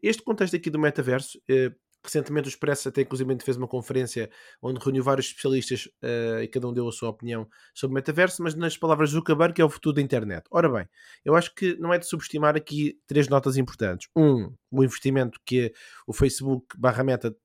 [0.02, 4.30] Este contexto aqui do metaverso, uh, recentemente o Expresso até inclusive fez uma conferência
[4.62, 8.42] onde reuniu vários especialistas uh, e cada um deu a sua opinião sobre o metaverso,
[8.42, 10.46] mas nas palavras do Zuckerberg é o futuro da internet.
[10.50, 10.88] Ora bem,
[11.24, 14.08] eu acho que não é de subestimar aqui três notas importantes.
[14.16, 15.74] Um, o investimento que
[16.08, 17.36] o Facebook barra meta,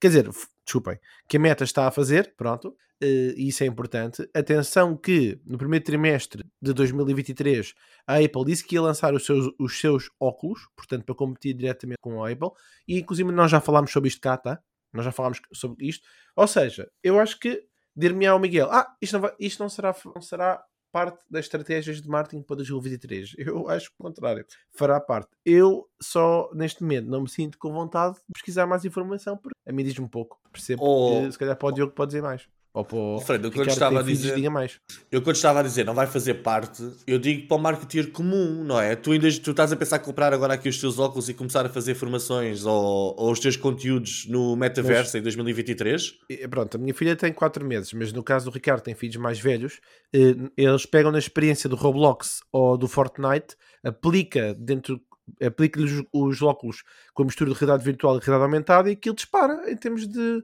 [0.00, 0.28] quer dizer,
[0.66, 0.98] desculpem,
[1.28, 4.28] que a meta está a fazer, pronto, e isso é importante.
[4.34, 7.72] Atenção que no primeiro trimestre de 2023
[8.06, 11.98] a Apple disse que ia lançar os seus, os seus óculos, portanto, para competir diretamente
[12.00, 12.50] com a Apple,
[12.88, 14.60] e inclusive nós já falámos sobre isto cá, tá?
[14.92, 16.06] Nós já falámos sobre isto.
[16.34, 19.94] Ou seja, eu acho que dir-me ao Miguel, ah, isto não, vai, isto não será,
[20.14, 23.34] não será parte das estratégias de marketing para 2023.
[23.38, 24.46] Eu acho o contrário.
[24.70, 25.28] Fará parte.
[25.44, 29.72] Eu só, neste momento, não me sinto com vontade de pesquisar mais informação, porque a
[29.72, 30.38] mim diz-me um pouco.
[30.52, 31.26] Percebo oh.
[31.26, 32.46] que se calhar para o Diogo pode dizer mais.
[32.76, 34.78] Ou para o Fred, eu quando estava a dizer, mais.
[35.10, 38.62] eu quando estava a dizer não vai fazer parte, eu digo para o marketeer comum,
[38.62, 38.94] não é?
[38.94, 41.64] Tu ainda tu estás a pensar em comprar agora aqui os teus óculos e começar
[41.64, 46.18] a fazer formações ou, ou os teus conteúdos no metaverso mas, em 2023?
[46.50, 49.40] Pronto, a minha filha tem 4 meses, mas no caso do Ricardo tem filhos mais
[49.40, 49.80] velhos,
[50.14, 55.00] eh, eles pegam na experiência do Roblox ou do Fortnite, aplica dentro
[55.42, 59.70] aplica-lhes os óculos com a mistura de realidade virtual e realidade aumentada e aquilo dispara
[59.70, 60.42] em termos de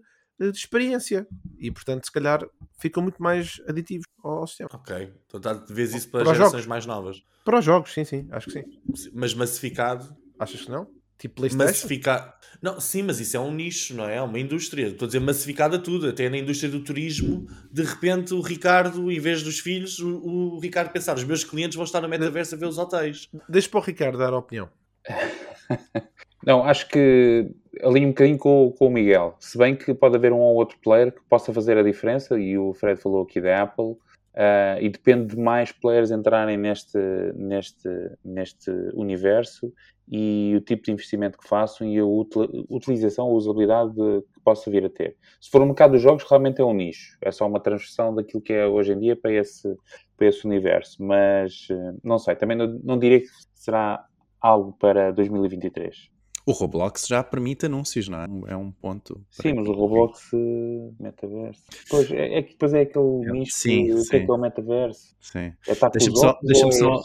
[0.51, 1.27] de experiência
[1.59, 2.45] e portanto se calhar
[2.79, 4.71] ficam muito mais aditivos ao sistema.
[4.73, 6.67] Ok, então tá, vês isso para, para gerações jogos.
[6.67, 7.23] mais novas.
[7.45, 9.11] Para os jogos, sim, sim, acho que sim.
[9.13, 10.17] Mas massificado?
[10.39, 10.89] Achas que não?
[11.23, 11.65] Tipo PlayStation?
[11.65, 12.33] Massificado.
[12.61, 14.17] Não, sim, mas isso é um nicho, não é?
[14.17, 14.89] É uma indústria.
[14.89, 17.47] Estou a dizer massificado a tudo, até na indústria do turismo.
[17.71, 21.77] De repente, o Ricardo, em vez dos filhos, o, o Ricardo pensar: os meus clientes
[21.77, 23.29] vão estar no metaverso a ver os hotéis.
[23.49, 24.69] Deixa para o Ricardo dar a opinião.
[26.45, 27.49] Não, acho que
[27.85, 29.37] ali um bocadinho com, com o Miguel.
[29.39, 32.59] Se bem que pode haver um ou outro player que possa fazer a diferença, e
[32.59, 33.97] o Fred falou aqui da Apple,
[34.33, 36.97] Uh, e depende de mais players entrarem neste,
[37.35, 37.87] neste,
[38.25, 39.71] neste universo
[40.09, 44.71] e o tipo de investimento que façam e a utilização, a usabilidade de, que possa
[44.71, 45.17] vir a ter.
[45.41, 48.43] Se for o mercado dos jogos, realmente é um nicho, é só uma transversão daquilo
[48.43, 49.75] que é hoje em dia para esse,
[50.17, 54.05] para esse universo, mas uh, não sei, também não, não diria que será
[54.41, 56.12] algo para 2023.
[56.45, 58.27] O Roblox já permite anúncios, não é?
[58.49, 59.25] É um ponto.
[59.31, 61.63] Sim, mas o Roblox uh, metaverso.
[61.89, 65.15] Pois é, é que depois é aquele nicho sim, o que é, é o metaverso.
[65.21, 65.53] Sim.
[65.69, 67.03] É deixa-me só, deixa só,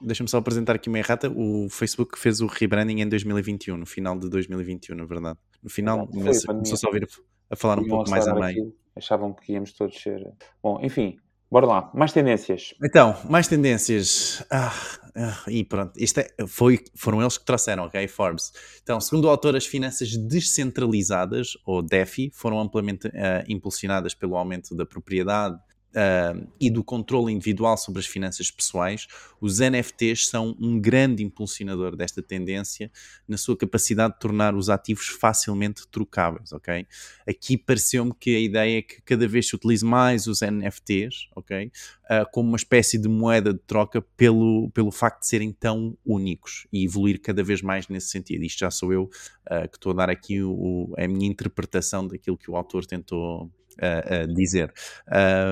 [0.00, 1.28] deixa só apresentar aqui uma errata.
[1.28, 5.38] O Facebook fez o rebranding em 2021, no final de 2021, na verdade.
[5.62, 7.08] No final, mas começou só a ouvir
[7.50, 8.72] a falar um pouco mais a meio.
[8.94, 10.22] Achavam que íamos todos ser.
[10.62, 11.16] Bom, enfim,
[11.52, 12.72] Bora lá, mais tendências.
[12.82, 14.42] Então, mais tendências.
[14.50, 14.72] Ah,
[15.14, 18.08] ah, e pronto, isto é, foi, foram eles que trouxeram, ok?
[18.08, 18.50] Forbes.
[18.82, 23.12] Então, segundo o autor, as finanças descentralizadas, ou DeFi, foram amplamente uh,
[23.46, 25.58] impulsionadas pelo aumento da propriedade,
[25.92, 29.06] uh, e do controle individual sobre as finanças pessoais,
[29.40, 32.90] os NFTs são um grande impulsionador desta tendência
[33.26, 36.86] na sua capacidade de tornar os ativos facilmente trocáveis, ok?
[37.28, 41.70] Aqui pareceu-me que a ideia é que cada vez se utilize mais os NFTs, ok?
[42.04, 46.66] Uh, como uma espécie de moeda de troca pelo, pelo facto de serem tão únicos
[46.72, 48.44] e evoluir cada vez mais nesse sentido.
[48.44, 52.36] Isto já sou eu uh, que estou a dar aqui o, a minha interpretação daquilo
[52.36, 54.72] que o autor tentou a, dizer.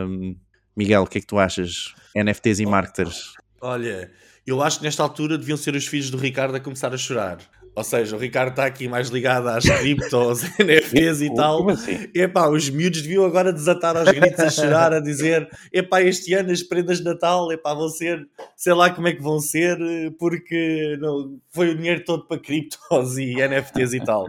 [0.06, 0.36] Um,
[0.76, 1.94] Miguel, o que é que tu achas?
[2.14, 3.34] NFTs e marketers?
[3.60, 4.10] Olha,
[4.46, 7.38] eu acho que nesta altura deviam ser os filhos do Ricardo a começar a chorar.
[7.80, 11.56] Ou seja, o Ricardo está aqui mais ligado às criptos, NFTs e tal.
[11.56, 12.10] Como assim?
[12.14, 16.52] Epá, os miúdos deviam agora desatar aos gritos a chorar, a dizer: Epá, este ano
[16.52, 19.78] as prendas de Natal, epá, vão ser, sei lá como é que vão ser,
[20.18, 24.26] porque não, foi o dinheiro todo para criptos e NFTs e tal.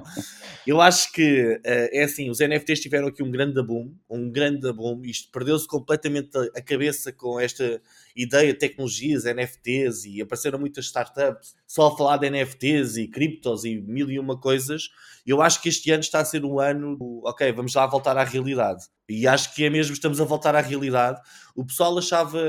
[0.65, 5.01] Eu acho que é assim: os NFTs tiveram aqui um grande boom, um grande boom.
[5.03, 7.81] Isto perdeu-se completamente a cabeça com esta
[8.15, 13.63] ideia de tecnologias, NFTs e apareceram muitas startups só a falar de NFTs e criptos
[13.63, 14.89] e mil e uma coisas.
[15.25, 18.23] Eu acho que este ano está a ser um ano, ok, vamos lá voltar à
[18.23, 18.83] realidade.
[19.07, 21.19] E acho que é mesmo, estamos a voltar à realidade.
[21.55, 22.39] O pessoal achava,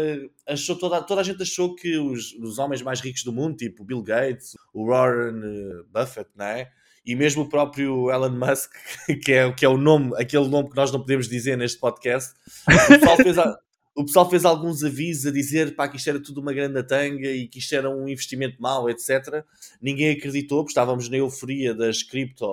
[0.46, 3.85] achou toda, toda a gente achou que os, os homens mais ricos do mundo, tipo
[3.85, 6.70] Bill Gates, o Warren eh, Buffett, não é?
[7.05, 8.70] e mesmo o próprio Elon Musk,
[9.25, 12.33] que é, que é o nome, aquele nome que nós não podemos dizer neste podcast,
[12.68, 13.59] o pessoal fez, a,
[13.94, 17.28] o pessoal fez alguns avisos a dizer pá, que isto era tudo uma grande tanga
[17.31, 19.44] e que isto era um investimento mau, etc.
[19.81, 22.44] Ninguém acreditou, porque estávamos na euforia das cripto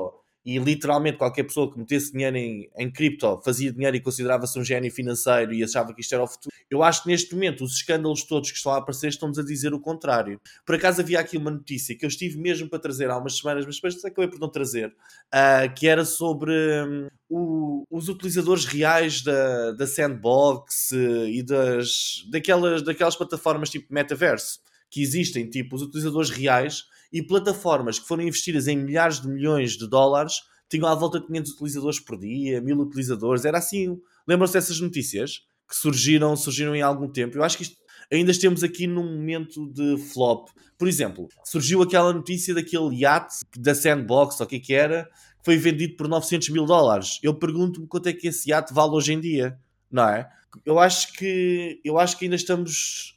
[0.46, 4.64] e literalmente qualquer pessoa que metesse dinheiro em, em cripto fazia dinheiro e considerava-se um
[4.64, 6.56] gênio financeiro e achava que isto era o futuro.
[6.70, 9.74] Eu acho que neste momento os escândalos todos que estão a aparecer estão-nos a dizer
[9.74, 10.40] o contrário.
[10.66, 13.66] Por acaso havia aqui uma notícia que eu estive mesmo para trazer há umas semanas,
[13.66, 19.22] mas depois acabei por não trazer, uh, que era sobre um, o, os utilizadores reais
[19.22, 25.82] da, da Sandbox uh, e das, daquelas, daquelas plataformas tipo Metaverse que existem, tipo os
[25.82, 30.36] utilizadores reais e plataformas que foram investidas em milhares de milhões de dólares
[30.70, 34.00] tinham à volta de 500 utilizadores por dia, 1000 utilizadores, era assim.
[34.28, 37.38] Lembram-se dessas notícias que surgiram, surgiram em algum tempo?
[37.38, 37.78] Eu acho que isto,
[38.12, 40.50] ainda estamos aqui num momento de flop.
[40.78, 45.06] Por exemplo, surgiu aquela notícia daquele iate da Sandbox, ou o que é que era,
[45.06, 47.20] que foi vendido por 900 mil dólares.
[47.24, 49.58] Eu pergunto-me quanto é que esse iate vale hoje em dia,
[49.92, 50.30] não é?
[50.66, 53.16] Eu acho que, eu acho que ainda estamos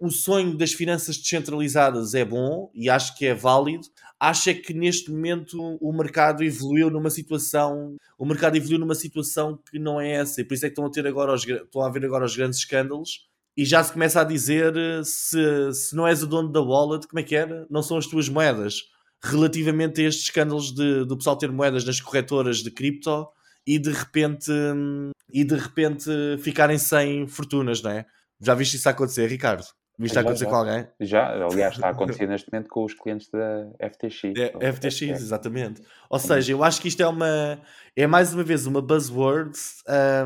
[0.00, 3.86] o sonho das finanças descentralizadas é bom e acho que é válido.
[4.20, 9.58] Acho é que neste momento o mercado evoluiu numa situação, o mercado evoluiu numa situação
[9.70, 11.82] que não é essa, e por isso é que estão a ter agora os, estão
[11.82, 14.72] a ver agora os grandes escândalos e já se começa a dizer
[15.04, 17.66] se, se não és o dono da wallet, como é que era?
[17.68, 18.84] Não são as tuas moedas.
[19.20, 23.26] Relativamente a estes escândalos de, do pessoal ter moedas nas corretoras de cripto
[23.66, 24.52] e de repente
[25.32, 28.06] e de repente ficarem sem fortunas, não é?
[28.40, 29.64] Já viste isso acontecer, Ricardo?
[29.98, 30.50] Viste já, acontecer já.
[30.50, 30.86] com alguém?
[31.00, 34.22] Já, aliás, está a acontecer neste momento com os clientes da FTX.
[34.36, 35.10] É, FTX, é.
[35.10, 35.82] exatamente.
[36.08, 37.60] Ou seja, eu acho que isto é uma.
[37.96, 39.58] É mais uma vez uma buzzword.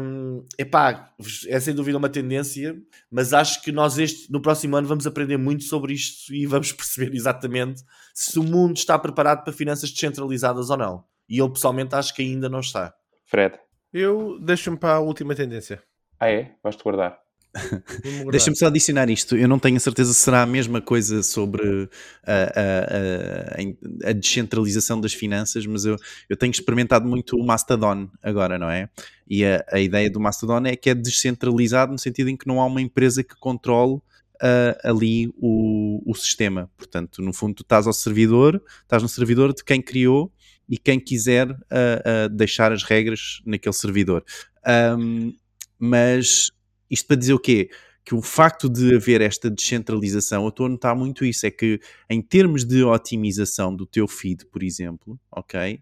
[0.02, 1.14] Um, epá,
[1.48, 2.76] é sem dúvida uma tendência,
[3.10, 6.70] mas acho que nós este, no próximo ano vamos aprender muito sobre isto e vamos
[6.72, 11.04] perceber exatamente se o mundo está preparado para finanças descentralizadas ou não.
[11.26, 12.92] E eu pessoalmente acho que ainda não está.
[13.24, 13.58] Fred.
[13.90, 15.82] Eu deixo-me para a última tendência.
[16.20, 16.54] Ah, é?
[16.62, 17.18] Vais-te guardar.
[18.30, 19.36] Deixa-me só adicionar isto.
[19.36, 21.88] Eu não tenho a certeza se será a mesma coisa sobre
[22.26, 25.96] a, a, a, a, descentralização das finanças, mas eu,
[26.28, 28.88] eu tenho experimentado muito o Mastodon agora, não é?
[29.28, 32.66] E a, ideia do Mastodon é que é descentralizado no sentido em que não há
[32.66, 36.70] uma empresa que controle uh, ali o, o sistema.
[36.76, 40.32] Portanto, no fundo, tu estás ao servidor, estás no servidor de quem criou
[40.68, 44.24] e quem quiser uh, uh, deixar as regras naquele servidor.
[44.98, 45.34] Um,
[45.78, 46.50] mas
[46.92, 47.70] isto para dizer o quê?
[48.04, 51.80] Que o facto de haver esta descentralização, eu estou a notar muito isso, é que
[52.10, 55.80] em termos de otimização do teu feed, por exemplo, ok?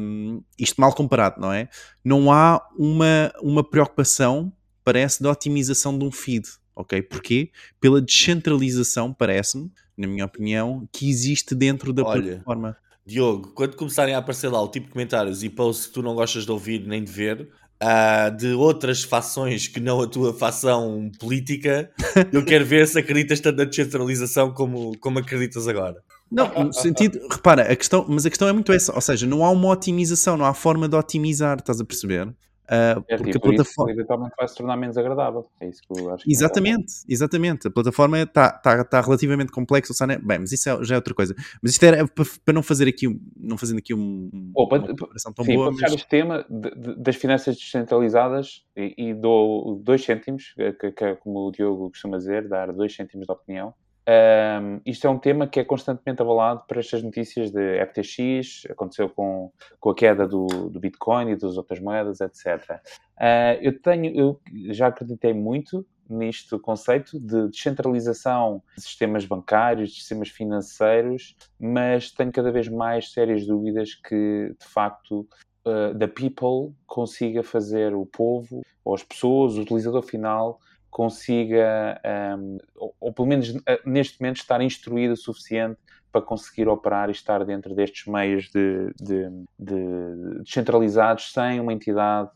[0.00, 1.68] Um, isto mal comparado, não é?
[2.04, 4.52] Não há uma, uma preocupação,
[4.84, 7.00] parece, de otimização de um feed, ok?
[7.00, 7.50] Porquê?
[7.80, 12.76] Pela descentralização, parece-me, na minha opinião, que existe dentro da Olha, plataforma.
[13.06, 16.14] Diogo, quando começarem a aparecer lá o tipo de comentários e posts que tu não
[16.14, 17.48] gostas de ouvir nem de ver,
[17.82, 21.90] uh, de outras fações que não a tua fação política,
[22.32, 25.96] eu quero ver se acreditas tanto na descentralização como, como acreditas agora.
[26.30, 29.44] Não, no sentido, repara, a questão, mas a questão é muito essa, ou seja, não
[29.44, 32.28] há uma otimização, não há forma de otimizar, estás a perceber?
[32.70, 35.50] Uh, é, porque a plataforma eventualmente vai se tornar menos agradável.
[35.58, 36.24] É isso que eu acho.
[36.24, 37.66] Que exatamente, é exatamente.
[37.66, 39.94] A plataforma está tá, tá relativamente complexa.
[40.22, 41.34] Bem, mas isso é, já é outra coisa.
[41.62, 45.32] Mas isto era para, para não fazer aqui, não fazendo aqui um, oh, uma comparação
[45.32, 45.72] tão sim, boa.
[45.72, 45.94] Para mas...
[45.94, 51.14] este tema de, de, das finanças descentralizadas e, e dou dois cêntimos, que, que, é
[51.14, 53.72] como o Diogo costuma dizer, dar dois cêntimos de opinião.
[54.08, 59.10] Um, isto é um tema que é constantemente avalado por estas notícias de FTX, aconteceu
[59.10, 62.46] com, com a queda do, do Bitcoin e das outras moedas, etc.
[62.46, 62.80] Uh,
[63.18, 64.40] ah, eu tenho, eu
[64.72, 72.32] já acreditei muito nisto conceito de descentralização de sistemas bancários, de sistemas financeiros, mas tenho
[72.32, 75.28] cada vez mais sérias dúvidas que, de facto,
[75.66, 80.58] uh, the people consiga fazer o povo, ou as pessoas, o utilizador final,
[80.90, 82.00] consiga,
[82.38, 85.78] um, ou, ou, pelo menos eh, neste momento, estar instruído o suficiente
[86.10, 92.30] para conseguir operar e estar dentro destes meios de, de, de descentralizados sem uma entidade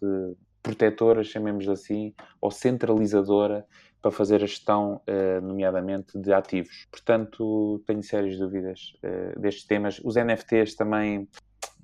[0.62, 3.66] protetora, chamemos assim, ou centralizadora
[4.00, 6.86] para fazer a gestão, uh, nomeadamente, de ativos.
[6.90, 10.00] Portanto, tenho sérias dúvidas uh, destes temas.
[10.04, 11.28] Os NFTs também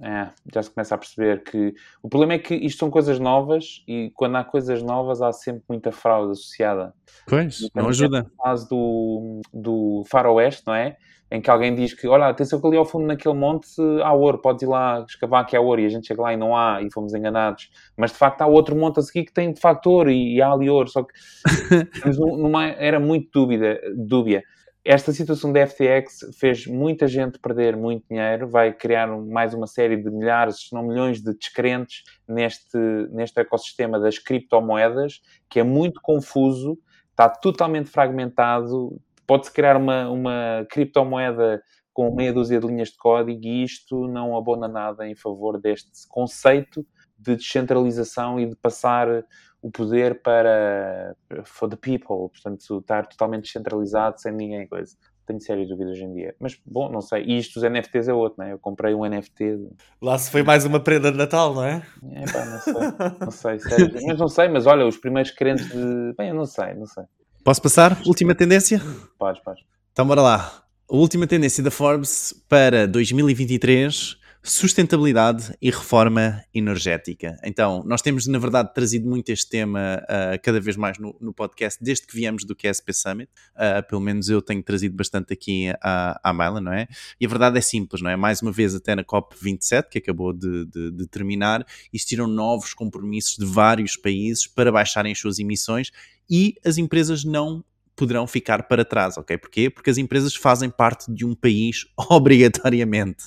[0.01, 3.83] é, já se começa a perceber que o problema é que isto são coisas novas
[3.87, 6.95] e quando há coisas novas há sempre muita fraude associada.
[7.27, 8.23] Pois, então, não ajuda.
[8.23, 10.97] No caso do, do faroeste, não é?
[11.31, 13.69] Em que alguém diz que, olha, atenção que ali ao fundo naquele monte
[14.03, 16.37] há ouro, podes ir lá escavar que há ouro e a gente chega lá e
[16.37, 17.69] não há e fomos enganados.
[17.97, 20.43] Mas de facto há outro monte a seguir que tem de facto ouro e, e
[20.43, 21.13] há ali ouro, só que
[22.17, 24.43] numa, era muito dúbida, dúbia
[24.91, 29.99] esta situação da FTX fez muita gente perder muito dinheiro, vai criar mais uma série
[29.99, 32.79] de milhares, se não milhões de descrentes neste,
[33.11, 36.79] neste ecossistema das criptomoedas, que é muito confuso,
[37.11, 41.63] está totalmente fragmentado, pode-se criar uma, uma criptomoeda
[41.93, 46.09] com meia dúzia de linhas de código e isto não abona nada em favor deste
[46.09, 46.83] conceito
[47.19, 49.23] de descentralização e de passar
[49.61, 54.97] o poder para for the people, portanto, estar totalmente descentralizado, sem ninguém coisa.
[55.27, 56.35] Tenho sérias dúvidas hoje em dia.
[56.41, 57.23] Mas, bom, não sei.
[57.25, 58.53] E isto dos NFTs é outro, não é?
[58.53, 59.59] Eu comprei um NFT.
[60.01, 61.83] Lá se foi mais uma prenda de Natal, não é?
[62.13, 63.19] É pá, não sei.
[63.21, 63.93] Não sei, sério.
[64.07, 66.15] Mas não sei, mas olha, os primeiros crentes de...
[66.17, 67.05] Bem, eu não sei, não sei.
[67.45, 68.01] Posso passar?
[68.07, 68.81] Última tendência?
[69.19, 69.63] Podes, podes.
[69.93, 70.63] Então, bora lá.
[70.91, 77.37] A última tendência da Forbes para 2023 sustentabilidade e reforma energética.
[77.45, 81.33] Então, nós temos, na verdade, trazido muito este tema uh, cada vez mais no, no,
[81.33, 83.31] podcast, desde que viemos do QSP Summit.
[83.55, 86.87] Uh, pelo menos eu tenho trazido bastante aqui à, à Myla, não é?
[87.21, 88.17] E a verdade é simples, não é?
[88.17, 93.37] Mais uma vez, até na COP27, que acabou de, de, de terminar, existiram novos compromissos
[93.37, 95.91] de vários países para baixarem as suas emissões
[96.31, 97.65] e as empresas não
[97.99, 99.37] poderão ficar para trás, ok?
[99.37, 99.69] Porquê?
[99.69, 103.25] Porque as empresas fazem parte de um país obrigatoriamente,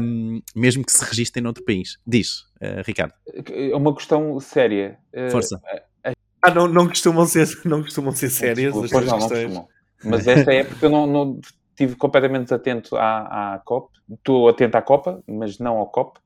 [0.00, 1.98] um, mesmo que se registrem noutro país.
[2.06, 3.12] Diz, uh, Ricardo.
[3.50, 4.98] É uma questão séria.
[5.14, 5.56] Uh, Força.
[6.06, 9.68] Uh, ah, não, não, costumam ser, não costumam ser sérias as não, não costumam.
[10.02, 13.90] Mas esta é porque eu não, não estive completamente atento à, à COP.
[14.10, 16.18] Estou atento à Copa, mas não ao COP.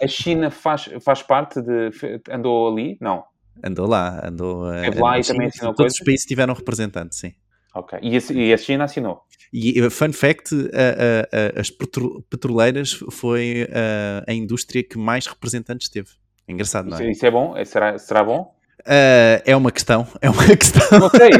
[0.00, 1.90] a China faz, faz parte de...
[2.30, 2.96] Andou ali?
[3.00, 3.24] Não.
[3.62, 4.72] Andou lá, andou.
[4.74, 7.32] Esteve lá e também assinou Todos os países tiveram representantes, sim.
[7.74, 7.98] Ok.
[8.02, 9.22] E a, e a China assinou?
[9.52, 16.08] E, fun fact, a, a, as petroleiras foi a, a, indústria que mais representantes teve.
[16.46, 17.10] É engraçado, não é?
[17.10, 17.56] Isso, é bom?
[17.56, 18.54] É, será, será bom?
[18.80, 21.00] Uh, é uma questão, é uma questão.
[21.00, 21.30] Não sei,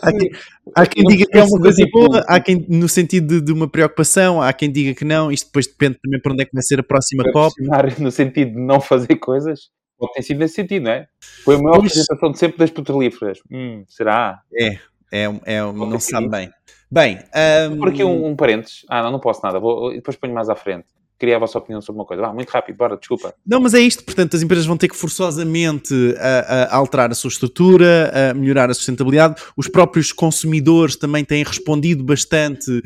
[0.00, 0.30] há, quem,
[0.74, 3.52] há quem diga que é uma coisa tipo boa, há quem no sentido de, de,
[3.52, 6.52] uma preocupação, há quem diga que não, isto depois depende também para onde é que
[6.52, 7.54] vai ser a próxima COP.
[7.98, 9.70] No sentido de não fazer coisas?
[10.06, 11.06] Pode ter sido nesse sentido, não é?
[11.44, 11.92] Foi a maior pois...
[11.92, 13.38] apresentação de sempre das petrolíferas.
[13.50, 14.40] Hum, será?
[14.52, 14.78] É,
[15.12, 16.50] é, é não se sabe bem.
[16.90, 17.18] Bem,
[17.70, 17.78] um...
[17.78, 18.84] por aqui um, um parênteses.
[18.88, 19.58] Ah, não, não posso nada.
[19.58, 20.86] Vou, depois ponho mais à frente
[21.18, 22.26] queria a vossa opinião sobre uma coisa.
[22.26, 23.34] Ah, muito rápido, bora, desculpa.
[23.46, 27.14] Não, mas é isto, portanto, as empresas vão ter que forçosamente a, a alterar a
[27.14, 29.40] sua estrutura, a melhorar a sustentabilidade.
[29.56, 32.82] Os próprios consumidores também têm respondido bastante uh,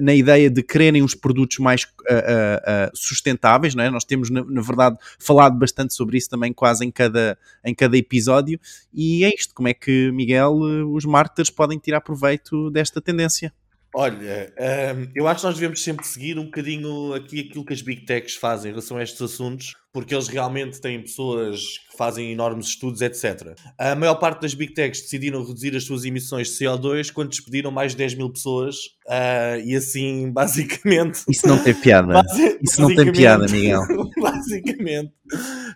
[0.00, 3.90] na ideia de quererem os produtos mais uh, uh, sustentáveis, não é?
[3.90, 7.96] Nós temos, na, na, verdade, falado bastante sobre isso também quase em cada, em cada
[7.96, 8.58] episódio.
[8.92, 10.54] E é isto, como é que, Miguel,
[10.92, 13.52] os marketers podem tirar proveito desta tendência?
[13.94, 14.52] Olha,
[14.96, 18.06] um, eu acho que nós devemos sempre seguir um bocadinho aqui aquilo que as Big
[18.06, 22.68] Techs fazem em relação a estes assuntos, porque eles realmente têm pessoas que fazem enormes
[22.68, 23.54] estudos, etc.
[23.78, 27.70] A maior parte das Big Techs decidiram reduzir as suas emissões de CO2 quando despediram
[27.70, 28.76] mais de 10 mil pessoas
[29.06, 31.22] uh, e assim, basicamente...
[31.28, 32.14] Isso não tem piada.
[32.24, 33.82] Basi Isso não tem piada, Miguel.
[34.42, 35.12] Basicamente,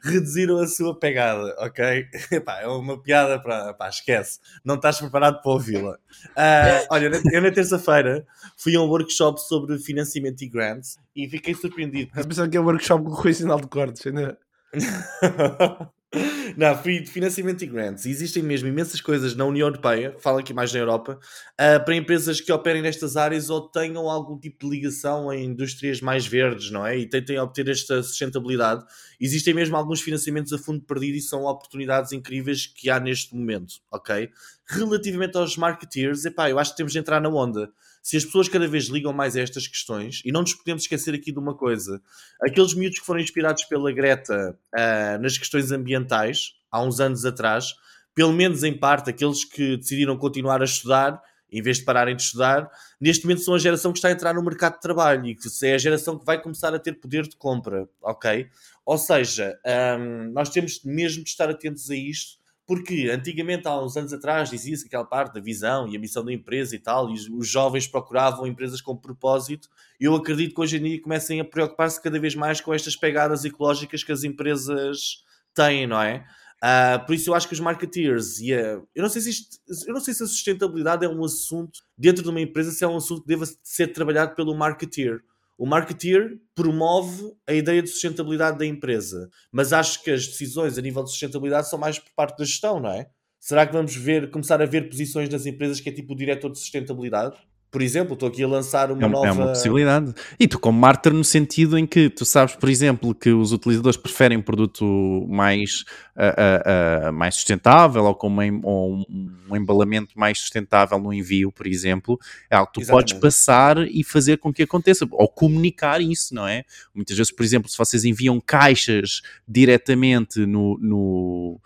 [0.03, 2.07] reduziram a sua pegada, ok?
[2.33, 3.75] Epá, é uma piada para...
[3.75, 4.41] Pá, esquece.
[4.65, 5.93] Não estás preparado para ouvi-la.
[5.93, 11.55] Uh, olha, eu na terça-feira fui a um workshop sobre financiamento e grants e fiquei
[11.55, 12.11] surpreendido.
[12.15, 14.39] A pensar que é um workshop com o sinal de cortes, ainda.
[16.57, 18.07] Não, financiamento e grants.
[18.07, 21.19] Existem mesmo imensas coisas na União Europeia, falo aqui mais na Europa,
[21.53, 26.01] uh, para empresas que operem nestas áreas ou tenham algum tipo de ligação a indústrias
[26.01, 26.99] mais verdes, não é?
[26.99, 28.85] E tentem obter esta sustentabilidade.
[29.21, 33.75] Existem mesmo alguns financiamentos a fundo perdido e são oportunidades incríveis que há neste momento,
[33.91, 34.31] ok?
[34.69, 37.71] Relativamente aos marketeers, epá, eu acho que temos de entrar na onda
[38.07, 41.13] se as pessoas cada vez ligam mais a estas questões, e não nos podemos esquecer
[41.13, 42.01] aqui de uma coisa:
[42.41, 47.75] aqueles miúdos que foram inspirados pela Greta uh, nas questões ambientais, há uns anos atrás,
[48.15, 52.23] pelo menos em parte, aqueles que decidiram continuar a estudar, em vez de pararem de
[52.23, 55.35] estudar, neste momento são a geração que está a entrar no mercado de trabalho e
[55.35, 58.49] que é a geração que vai começar a ter poder de compra, ok?
[58.85, 59.59] Ou seja,
[59.99, 64.51] um, nós temos mesmo de estar atentos a isto Porque antigamente, há uns anos atrás,
[64.51, 67.87] dizia-se aquela parte da visão e a missão da empresa e tal, e os jovens
[67.87, 69.69] procuravam empresas com propósito.
[70.01, 73.45] Eu acredito que hoje em dia comecem a preocupar-se cada vez mais com estas pegadas
[73.45, 76.27] ecológicas que as empresas têm, não é?
[76.57, 79.59] Uh, por isso eu acho que os marketeers e a, eu não sei se isto,
[79.87, 82.89] eu não sei se a sustentabilidade é um assunto dentro de uma empresa se é
[82.89, 85.23] um assunto que deva ser trabalhado pelo marketeer.
[85.59, 90.83] O marketeer promove a ideia de sustentabilidade da empresa, mas acho que as decisões a
[90.83, 93.09] nível de sustentabilidade são mais por parte da gestão, não é?
[93.41, 96.51] Será que vamos ver, começar a ver posições das empresas que é tipo o diretor
[96.51, 97.37] de sustentabilidade?
[97.77, 99.27] Por exemplo, estou aqui a lançar uma é, nova.
[99.27, 100.15] É uma possibilidade.
[100.41, 103.99] E tu, como marketer, no sentido em que tu sabes, por exemplo, que os utilizadores
[103.99, 105.85] preferem um produto mais,
[106.17, 111.13] uh, uh, uh, mais sustentável ou com uma, ou um, um, embalamento mais sustentável no
[111.13, 112.19] envio, por exemplo,
[112.49, 113.13] é algo que tu Exatamente.
[113.13, 116.65] podes passar e fazer com que aconteça, ou comunicar isso, não é?
[116.95, 121.61] Muitas vezes, por exemplo, se vocês enviam caixas diretamente no, no,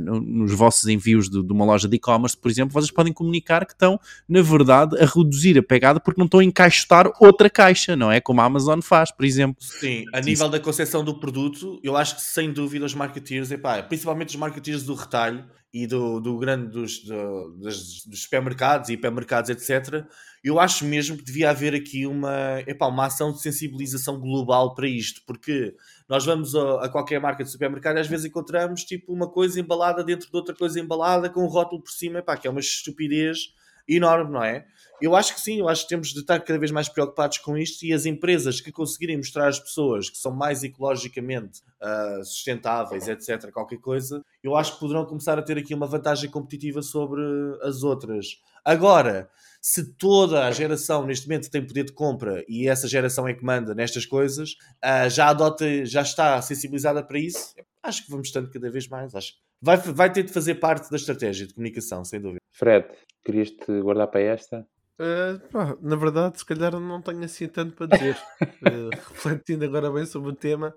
[0.00, 3.64] no nos vossos envios de, de uma loja de e-commerce, por exemplo, vocês podem comunicar
[3.64, 7.48] que estão, na verdade, a reduzir reduzir a pegada porque não estão a encaixotar outra
[7.48, 8.20] caixa, não é?
[8.20, 9.56] Como a Amazon faz, por exemplo.
[9.60, 13.82] Sim, a nível da concepção do produto, eu acho que sem dúvida os marketeers, epá,
[13.82, 18.94] principalmente os marketeers do retalho e do, do grande dos, do, dos, dos supermercados e
[18.94, 20.04] hipermercados, etc.,
[20.42, 24.88] eu acho mesmo que devia haver aqui uma, epá, uma ação de sensibilização global para
[24.88, 25.74] isto, porque
[26.08, 29.60] nós vamos a, a, qualquer marca de supermercado e às vezes encontramos tipo uma coisa
[29.60, 32.60] embalada dentro de outra coisa embalada com um rótulo por cima, epá, que é uma
[32.60, 33.52] estupidez
[33.96, 34.64] enorme, não é?
[35.00, 37.56] Eu acho que sim, eu acho que temos de estar cada vez mais preocupados com
[37.56, 43.08] isto e as empresas que conseguirem mostrar às pessoas que são mais ecologicamente uh, sustentáveis,
[43.08, 47.22] etc., qualquer coisa, eu acho que poderão começar a ter aqui uma vantagem competitiva sobre
[47.62, 48.26] as outras.
[48.62, 49.30] Agora,
[49.62, 53.42] se toda a geração neste momento tem poder de compra e essa geração é que
[53.42, 54.52] manda nestas coisas,
[54.84, 59.14] uh, já adota, já está sensibilizada para isso, acho que vamos estando cada vez mais.
[59.14, 62.40] Acho vai, vai ter de fazer parte da estratégia de comunicação, sem dúvida.
[62.52, 62.86] Fred,
[63.24, 64.66] querias-te guardar para esta?
[65.00, 68.16] Uh, pá, na verdade, se calhar não tenho assim tanto para dizer.
[68.42, 70.74] uh, refletindo agora bem sobre o tema,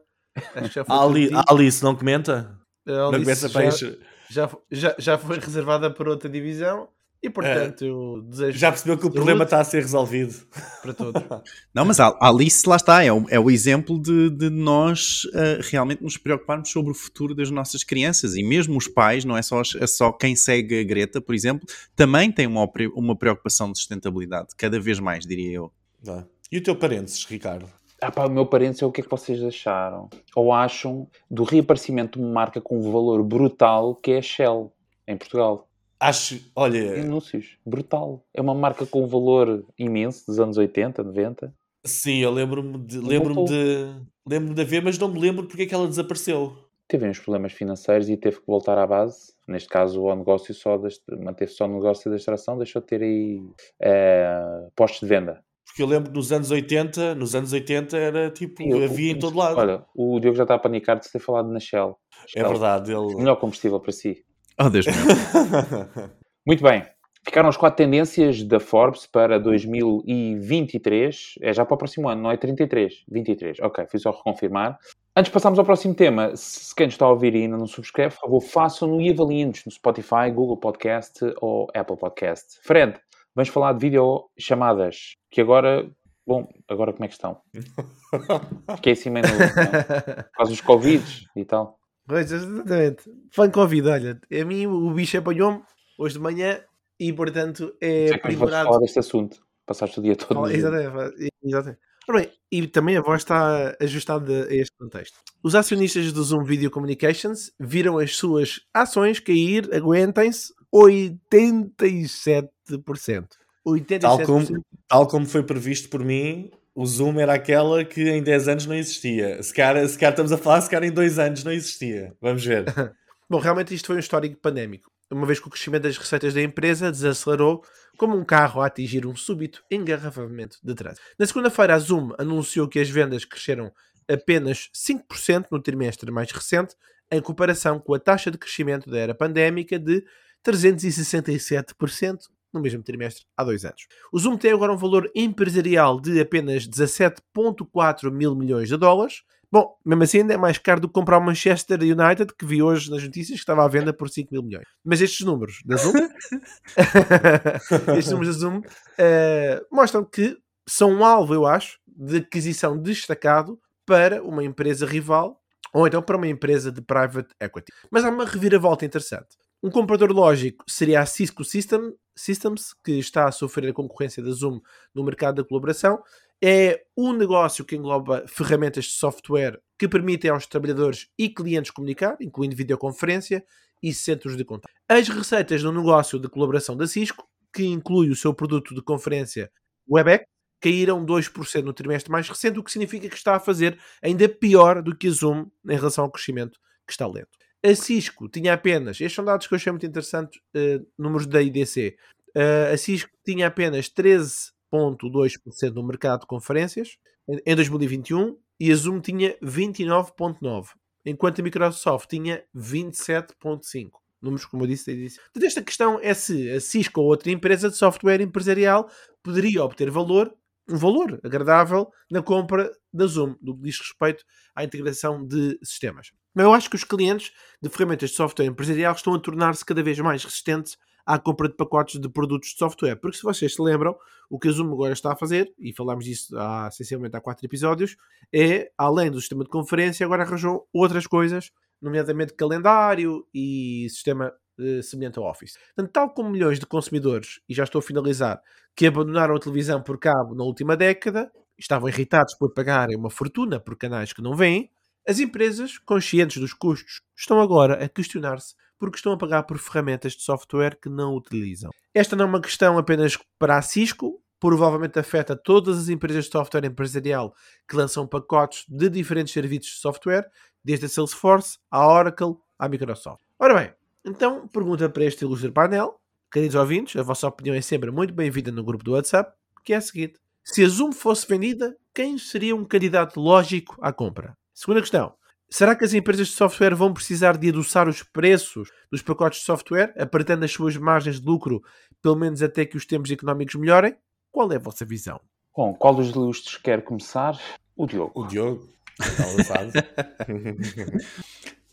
[0.55, 0.95] acho que já foi.
[0.95, 2.59] Ali, Alice não comenta?
[2.87, 3.89] Uh, Alice não começa
[4.29, 6.89] já, já, já, já foi reservada para outra divisão
[7.23, 7.87] e portanto, é.
[7.87, 8.59] eu desejo.
[8.59, 10.45] Já percebeu que o problema está a ser resolvido.
[10.81, 11.23] Para todos.
[11.73, 15.61] Não, mas a Alice, lá está, é o, é o exemplo de, de nós uh,
[15.61, 19.41] realmente nos preocuparmos sobre o futuro das nossas crianças e mesmo os pais, não é
[19.41, 21.65] só, é só quem segue a Greta, por exemplo,
[21.95, 25.71] também tem uma, uma preocupação de sustentabilidade, cada vez mais, diria eu.
[26.05, 26.25] Ah.
[26.51, 27.69] E o teu parentes, Ricardo?
[28.01, 30.09] Ah pá, o meu parentes é o que é que vocês acharam?
[30.35, 34.73] Ou acham do reaparecimento de uma marca com um valor brutal que é a Shell,
[35.07, 35.69] em Portugal?
[36.03, 37.01] Acho, olha.
[37.01, 38.25] Anúncios, brutal.
[38.33, 41.53] É uma marca com um valor imenso dos anos 80, 90.
[41.85, 43.95] Sim, eu lembro-me de, lembro de,
[44.27, 46.57] lembro de ver, mas não me lembro porque é que ela desapareceu.
[46.89, 49.33] Teve uns problemas financeiros e teve que voltar à base.
[49.47, 50.77] Neste caso, o negócio só
[51.21, 53.41] manteve só o negócio da extração, deixou de ter aí
[53.81, 55.41] é, postos de venda.
[55.65, 59.17] Porque eu lembro que nos anos 80, nos anos 80 era tipo, Sim, havia em
[59.17, 59.57] todo lado.
[59.57, 61.97] Olha, o Diogo já está a panicar de ter falado na Shell.
[62.27, 62.45] Shell.
[62.45, 62.91] É verdade.
[62.91, 63.15] Ele...
[63.15, 64.23] Melhor combustível para si.
[64.59, 64.95] Oh, Deus meu.
[66.45, 66.83] Muito bem.
[67.25, 71.35] Ficaram as quatro tendências da Forbes para 2023.
[71.41, 73.05] É já para o próximo ano, não é 33?
[73.09, 73.59] 23.
[73.61, 74.77] Ok, fui só reconfirmar.
[75.15, 78.15] Antes de passarmos ao próximo tema, se quem está a ouvir e ainda não subscreve,
[78.15, 82.59] por favor, façam-no e avaliem-nos no Spotify, Google Podcast ou Apple Podcast.
[82.61, 82.99] Fred,
[83.33, 85.89] vamos falar de videochamadas, que agora...
[86.25, 87.41] Bom, agora como é que estão?
[88.75, 89.33] Fiquei assim meio no...
[89.37, 91.03] Por causa dos Covid
[91.35, 91.77] e tal.
[92.07, 93.03] Pois, exatamente.
[93.31, 95.63] Fã Covid, olha, a mim o bicho apanhou-me
[95.97, 96.61] hoje de manhã
[96.99, 98.67] e, portanto, é Sei aprimorado.
[98.67, 99.41] falar deste assunto.
[99.65, 100.39] Passaste o dia todo.
[100.39, 101.29] Oh, exatamente.
[101.43, 101.79] exatamente.
[102.07, 105.17] Ora bem, e também a voz está ajustada a este contexto.
[105.41, 113.29] Os acionistas do Zoom Video Communications viram as suas ações cair, aguentem-se, 87%.
[113.65, 113.99] 87%.
[114.01, 114.45] Tal como,
[114.87, 118.75] tal como foi previsto por mim, o Zoom era aquela que em 10 anos não
[118.75, 119.41] existia.
[119.41, 122.15] Se calhar, se calhar estamos a falar, se calhar em 2 anos não existia.
[122.19, 122.65] Vamos ver.
[123.29, 126.41] Bom, realmente isto foi um histórico pandémico, uma vez que o crescimento das receitas da
[126.41, 127.63] empresa desacelerou
[127.97, 131.01] como um carro a atingir um súbito engarrafamento de trânsito.
[131.17, 133.71] Na segunda-feira, a Zoom anunciou que as vendas cresceram
[134.07, 136.75] apenas 5% no trimestre mais recente,
[137.11, 140.03] em comparação com a taxa de crescimento da era pandémica de
[140.45, 143.87] 367% no mesmo trimestre há dois anos.
[144.11, 149.23] O Zoom tem agora um valor empresarial de apenas 17,4 mil milhões de dólares.
[149.51, 152.63] Bom, mesmo assim ainda é mais caro do que comprar o Manchester United, que vi
[152.63, 154.65] hoje nas notícias que estava à venda por 5 mil milhões.
[154.83, 155.93] Mas estes números da Zoom,
[157.97, 160.37] estes números da Zoom uh, mostram que
[160.67, 165.39] são um alvo, eu acho, de aquisição destacado para uma empresa rival
[165.73, 167.71] ou então para uma empresa de private equity.
[167.89, 169.35] Mas há uma reviravolta interessante.
[169.65, 174.29] Um comprador lógico seria a Cisco System, Systems, que está a sofrer a concorrência da
[174.29, 174.59] Zoom
[174.93, 176.03] no mercado da colaboração.
[176.43, 182.17] É um negócio que engloba ferramentas de software que permitem aos trabalhadores e clientes comunicar,
[182.19, 183.41] incluindo videoconferência
[183.81, 184.73] e centros de contato.
[184.85, 189.49] As receitas no negócio de colaboração da Cisco, que inclui o seu produto de conferência
[189.89, 190.25] Webex,
[190.59, 194.81] caíram 2% no trimestre mais recente, o que significa que está a fazer ainda pior
[194.81, 197.42] do que a Zoom em relação ao crescimento que está lento.
[197.65, 201.41] A Cisco tinha apenas, estes são dados que eu achei muito interessantes, uh, números da
[201.41, 201.95] IDC.
[202.35, 206.97] Uh, eh, a Cisco tinha apenas 13,2% no mercado de conferências
[207.45, 210.71] em 2021 e a Zoom tinha 29,9%,
[211.05, 213.91] enquanto a Microsoft tinha 27,5%.
[214.21, 215.17] Números, como eu disse, da IDC.
[215.17, 218.89] Portanto, esta questão é se a Cisco ou outra empresa de software empresarial
[219.21, 220.33] poderia obter valor
[220.69, 224.23] um valor agradável na compra da Zoom, do que diz respeito
[224.55, 226.11] à integração de sistemas.
[226.33, 227.31] Mas eu acho que os clientes
[227.61, 231.55] de ferramentas de software empresarial estão a tornar-se cada vez mais resistentes à compra de
[231.55, 232.95] pacotes de produtos de software.
[232.95, 233.95] Porque se vocês se lembram,
[234.29, 237.45] o que a Zoom agora está a fazer, e falámos disso há, essencialmente há quatro
[237.45, 237.95] episódios,
[238.33, 244.81] é, além do sistema de conferência, agora arranjou outras coisas, nomeadamente calendário e sistema eh,
[244.81, 245.57] semelhante ao Office.
[245.75, 248.41] Portanto, tal como milhões de consumidores, e já estou a finalizar,
[248.75, 253.59] que abandonaram a televisão por cabo na última década, estavam irritados por pagarem uma fortuna
[253.59, 254.69] por canais que não vêm,
[255.07, 260.13] as empresas, conscientes dos custos, estão agora a questionar-se porque estão a pagar por ferramentas
[260.13, 261.71] de software que não utilizam.
[261.93, 266.31] Esta não é uma questão apenas para a Cisco, provavelmente afeta todas as empresas de
[266.31, 267.33] software empresarial
[267.67, 270.29] que lançam pacotes de diferentes serviços de software,
[270.63, 273.21] desde a Salesforce, à Oracle, à Microsoft.
[273.39, 273.73] Ora bem,
[274.05, 275.99] então, pergunta para este ilustre painel,
[276.31, 279.33] queridos ouvintes, a vossa opinião é sempre muito bem-vinda no grupo do WhatsApp,
[279.63, 283.93] que é a seguinte: se a Zoom fosse vendida, quem seria um candidato lógico à
[283.93, 284.37] compra?
[284.53, 285.13] Segunda questão:
[285.49, 289.45] será que as empresas de software vão precisar de adoçar os preços dos pacotes de
[289.45, 291.61] software, apertando as suas margens de lucro,
[292.01, 293.95] pelo menos até que os tempos económicos melhorem?
[294.31, 295.19] Qual é a vossa visão?
[295.55, 297.39] Bom, qual dos ilustres quer começar?
[297.75, 298.11] O Diogo.
[298.15, 298.67] O Diogo.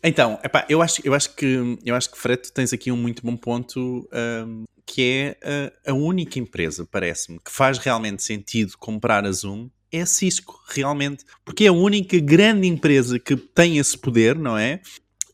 [0.03, 2.97] Então, epá, eu, acho, eu, acho que, eu acho que, Fred, tu tens aqui um
[2.97, 5.37] muito bom ponto, um, que é
[5.85, 10.61] a, a única empresa, parece-me, que faz realmente sentido comprar a Zoom é a Cisco,
[10.67, 11.25] realmente.
[11.43, 14.81] Porque é a única grande empresa que tem esse poder, não é?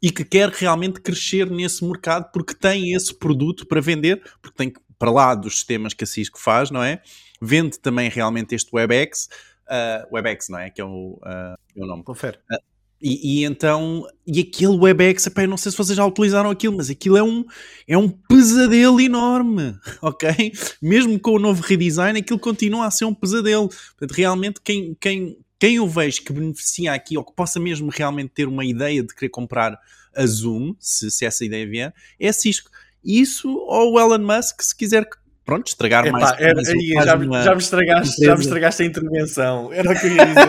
[0.02, 4.74] E que quer realmente crescer nesse mercado porque tem esse produto para vender, porque tem
[4.98, 7.02] para lá dos sistemas que a Cisco faz, não é?
[7.42, 9.30] Vende também realmente este WebEx,
[9.68, 10.70] uh, WebEx, não é?
[10.70, 12.04] Que é o, uh, é o nome.
[12.04, 12.38] Confere.
[12.52, 12.67] Uh,
[13.02, 16.90] e, e, então, e aquele WebEx, epá, não sei se vocês já utilizaram aquilo, mas
[16.90, 17.46] aquilo é um,
[17.88, 20.52] é um pesadelo enorme, ok?
[20.82, 23.70] Mesmo com o novo redesign, aquilo continua a ser um pesadelo.
[23.70, 28.32] Portanto, realmente, quem, quem, quem eu vejo que beneficia aqui, ou que possa mesmo realmente
[28.34, 29.78] ter uma ideia de querer comprar
[30.16, 32.72] a Zoom, se, se essa ideia vier, é a Cisco.
[33.04, 35.08] Isso ou o Elon Musk, se quiser
[35.46, 36.32] pronto, estragar Epá, mais.
[36.40, 39.72] Era, mais aí, já, uma, já, me estragaste, já me estragaste a intervenção.
[39.72, 40.48] Era o que eu ia dizer.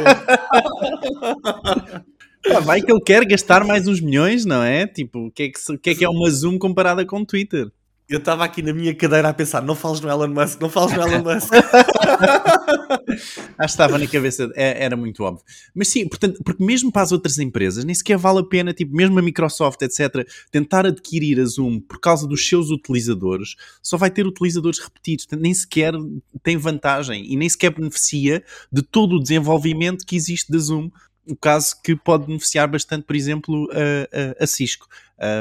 [2.54, 4.86] Ah, vai que ele quer gastar mais uns milhões, não é?
[4.86, 7.70] Tipo, o que é que, que, é, que é uma Zoom comparada com o Twitter?
[8.08, 10.96] Eu estava aqui na minha cadeira a pensar, não fales no Elon Musk, não fales
[10.96, 11.52] no Elon Musk.
[13.12, 15.44] Acho que estava na cabeça, é, era muito óbvio.
[15.74, 18.96] Mas sim, portanto, porque mesmo para as outras empresas, nem sequer vale a pena, tipo,
[18.96, 24.10] mesmo a Microsoft, etc., tentar adquirir a Zoom por causa dos seus utilizadores, só vai
[24.10, 25.92] ter utilizadores repetidos, nem sequer
[26.42, 28.42] tem vantagem e nem sequer beneficia
[28.72, 30.90] de todo o desenvolvimento que existe da Zoom
[31.28, 34.86] o caso que pode beneficiar bastante, por exemplo, a, a, a Cisco.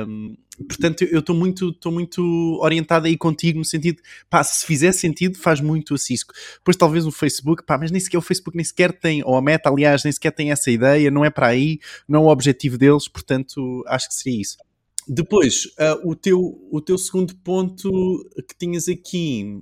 [0.08, 0.36] Um,
[0.68, 5.38] portanto, eu estou muito, estou muito orientado aí contigo no sentido, pá, se fizer sentido,
[5.38, 6.34] faz muito a Cisco.
[6.58, 9.42] Depois, talvez o Facebook, pá, mas nem sequer o Facebook nem sequer tem, ou a
[9.42, 12.78] Meta, aliás, nem sequer tem essa ideia, não é para aí, não é o objetivo
[12.78, 14.58] deles, portanto, acho que seria isso.
[15.08, 17.90] Depois, uh, o, teu, o teu segundo ponto
[18.46, 19.62] que tinhas aqui.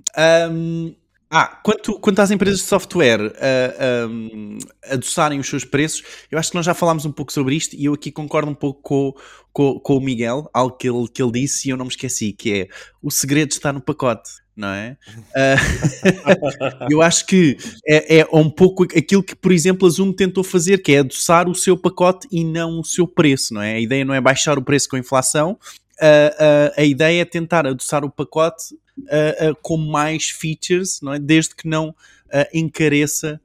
[0.50, 0.94] Um,
[1.28, 4.58] ah, quanto, quanto às empresas de software uh, um,
[4.90, 7.86] adoçarem os seus preços, eu acho que nós já falámos um pouco sobre isto e
[7.86, 9.14] eu aqui concordo um pouco com,
[9.52, 12.32] com, com o Miguel, algo que ele, que ele disse e eu não me esqueci,
[12.32, 12.68] que é
[13.02, 14.96] o segredo está no pacote, não é?
[15.34, 20.44] Uh, eu acho que é, é um pouco aquilo que, por exemplo, a Zoom tentou
[20.44, 23.74] fazer, que é adoçar o seu pacote e não o seu preço, não é?
[23.74, 25.58] A ideia não é baixar o preço com a inflação,
[25.96, 31.14] Uh, uh, a ideia é tentar adoçar o pacote uh, uh, com mais features, não
[31.14, 31.18] é?
[31.18, 31.94] desde que não uh,
[32.52, 33.40] encareça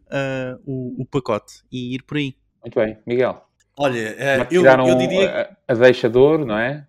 [0.66, 2.36] o, o, pacote e ir por aí.
[2.62, 3.44] Muito bem, Miguel.
[3.78, 5.56] Olha, eu, eu, diria.
[5.68, 6.86] A, a deixador, não é?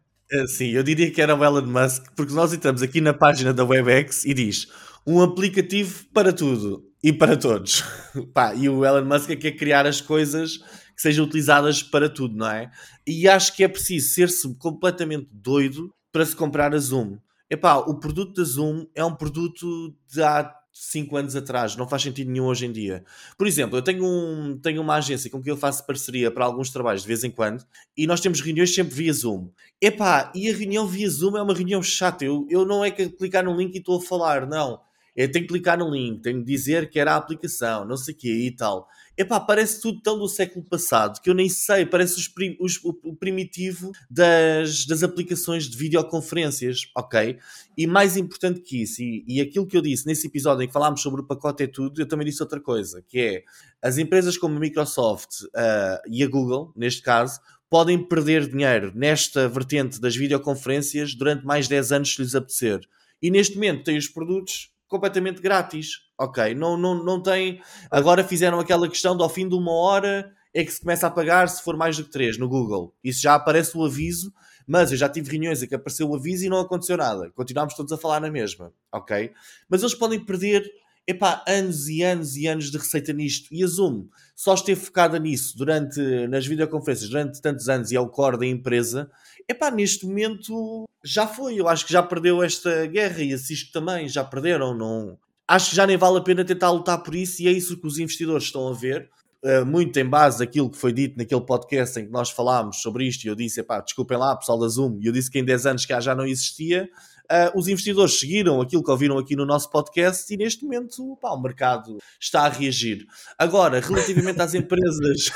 [0.49, 3.65] sim, eu diria que era o Elon Musk, porque nós entramos aqui na página da
[3.65, 4.67] WebEx e diz
[5.07, 7.85] um aplicativo para tudo e para todos.
[8.33, 10.59] Pá, e o Elon Musk é quer criar as coisas
[10.95, 12.71] que sejam utilizadas para tudo, não é?
[13.07, 17.19] E acho que é preciso ser-se completamente doido para se comprar a Zoom.
[17.53, 22.01] Epá, o produto da Zoom é um produto de há 5 anos atrás, não faz
[22.01, 23.05] sentido nenhum hoje em dia.
[23.37, 26.71] Por exemplo, eu tenho, um, tenho uma agência com que eu faço parceria para alguns
[26.71, 27.63] trabalhos de vez em quando
[27.95, 29.51] e nós temos reuniões sempre via Zoom.
[29.79, 32.25] Epá, e a reunião via Zoom é uma reunião chata.
[32.25, 34.81] Eu, eu não é que clicar no link e estou a falar, não.
[35.15, 38.15] Eu tenho que clicar no link, tenho que dizer que era a aplicação, não sei
[38.15, 38.89] o quê e tal.
[39.17, 43.15] Epá, parece tudo tão do século passado que eu nem sei, parece os, os, o
[43.15, 47.39] primitivo das, das aplicações de videoconferências, ok?
[47.77, 50.73] E mais importante que isso, e, e aquilo que eu disse nesse episódio em que
[50.73, 53.45] falámos sobre o pacote é tudo, eu também disse outra coisa, que é
[53.83, 57.39] as empresas como a Microsoft uh, e a Google, neste caso,
[57.69, 62.81] podem perder dinheiro nesta vertente das videoconferências durante mais 10 anos se lhes apetecer.
[63.21, 66.03] E neste momento têm os produtos completamente grátis.
[66.19, 67.61] Ok, não, não, não tem.
[67.91, 71.11] Agora fizeram aquela questão de ao fim de uma hora é que se começa a
[71.11, 72.95] pagar se for mais do que 3 no Google.
[73.03, 74.33] Isso já aparece o aviso,
[74.67, 77.31] mas eu já tive reuniões em que apareceu o aviso e não aconteceu nada.
[77.31, 79.33] Continuámos todos a falar na mesma, ok?
[79.69, 80.71] Mas eles podem perder
[81.07, 83.49] epá, anos e anos e anos de receita nisto.
[83.53, 88.01] E a Zoom só esteve focada nisso durante, nas videoconferências durante tantos anos e é
[88.01, 89.11] o core da empresa.
[89.49, 91.57] Epá, neste momento já foi.
[91.57, 94.77] Eu acho que já perdeu esta guerra e a Cisco também já perderam.
[94.77, 95.19] Não...
[95.47, 97.87] Acho que já nem vale a pena tentar lutar por isso e é isso que
[97.87, 99.11] os investidores estão a ver.
[99.45, 103.09] Uh, muito em base daquilo que foi dito naquele podcast em que nós falámos sobre
[103.09, 105.45] isto e eu disse, epá, desculpem lá pessoal da Zoom, e eu disse que em
[105.45, 106.89] 10 anos que já não existia,
[107.33, 111.31] uh, os investidores seguiram aquilo que ouviram aqui no nosso podcast e neste momento pá,
[111.31, 113.07] o mercado está a reagir.
[113.39, 115.33] Agora, relativamente às empresas.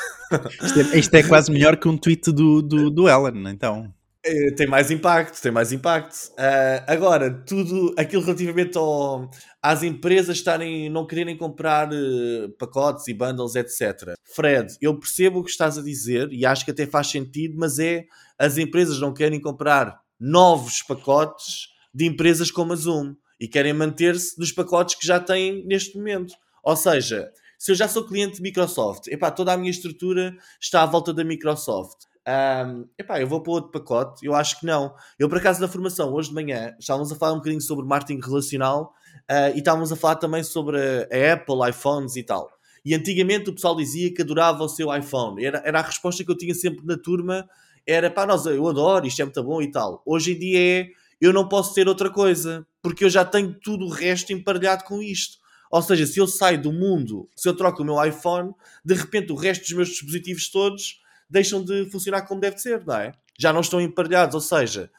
[0.63, 3.93] isto, é, isto, é, quase melhor que um tweet do, do, do Ellen, então.
[4.29, 6.33] É, tem mais impacto, tem mais impacto.
[6.33, 9.31] Uh, agora, tudo aquilo relativamente ao,
[9.63, 14.15] às empresas estarem, não quererem comprar uh, pacotes e bundles, etc.
[14.35, 17.79] Fred, eu percebo o que estás a dizer e acho que até faz sentido, mas
[17.79, 18.05] é
[18.37, 24.39] as empresas não querem comprar novos pacotes de empresas como a Zoom e querem manter-se
[24.39, 26.35] nos pacotes que já têm neste momento.
[26.63, 30.83] Ou seja, se eu já sou cliente de Microsoft, epá, toda a minha estrutura está
[30.83, 32.05] à volta da Microsoft.
[32.29, 34.27] Um, epá, eu vou para outro pacote?
[34.27, 34.95] Eu acho que não.
[35.19, 38.21] Eu, por acaso, na formação, hoje de manhã, estávamos a falar um bocadinho sobre marketing
[38.21, 38.93] relacional
[39.31, 42.51] uh, e estávamos a falar também sobre a Apple, iPhones e tal.
[42.85, 45.43] E antigamente o pessoal dizia que adorava o seu iPhone.
[45.43, 47.49] Era, era a resposta que eu tinha sempre na turma.
[47.87, 50.03] Era, pá, nós, eu adoro, isto é muito bom e tal.
[50.05, 53.87] Hoje em dia é eu não posso ter outra coisa, porque eu já tenho tudo
[53.87, 55.39] o resto emparelhado com isto.
[55.71, 58.53] Ou seja, se eu saio do mundo, se eu troco o meu iPhone,
[58.85, 62.97] de repente o resto dos meus dispositivos todos deixam de funcionar como deve ser, não
[62.97, 63.13] é?
[63.39, 64.91] Já não estão emparelhados, ou seja,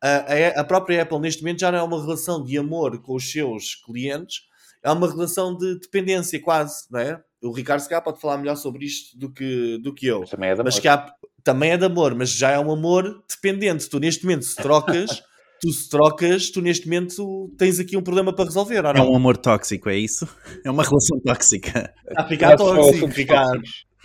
[0.00, 3.30] a, a própria Apple neste momento já não é uma relação de amor com os
[3.30, 4.42] seus clientes,
[4.82, 7.22] é uma relação de dependência quase, não é?
[7.40, 10.24] O Ricardo Scá pode falar melhor sobre isto do que, do que eu.
[10.24, 10.64] Também é de amor.
[10.64, 11.12] Mas que há,
[11.42, 13.88] também é de amor, mas já é um amor dependente.
[13.88, 15.22] Tu neste momento se trocas
[15.62, 19.36] tu se trocas, tu neste momento tens aqui um problema para resolver, É um amor
[19.36, 20.26] tóxico, é isso?
[20.64, 21.94] É uma relação tóxica.
[22.08, 23.46] Está a ficar tóxico, ficar...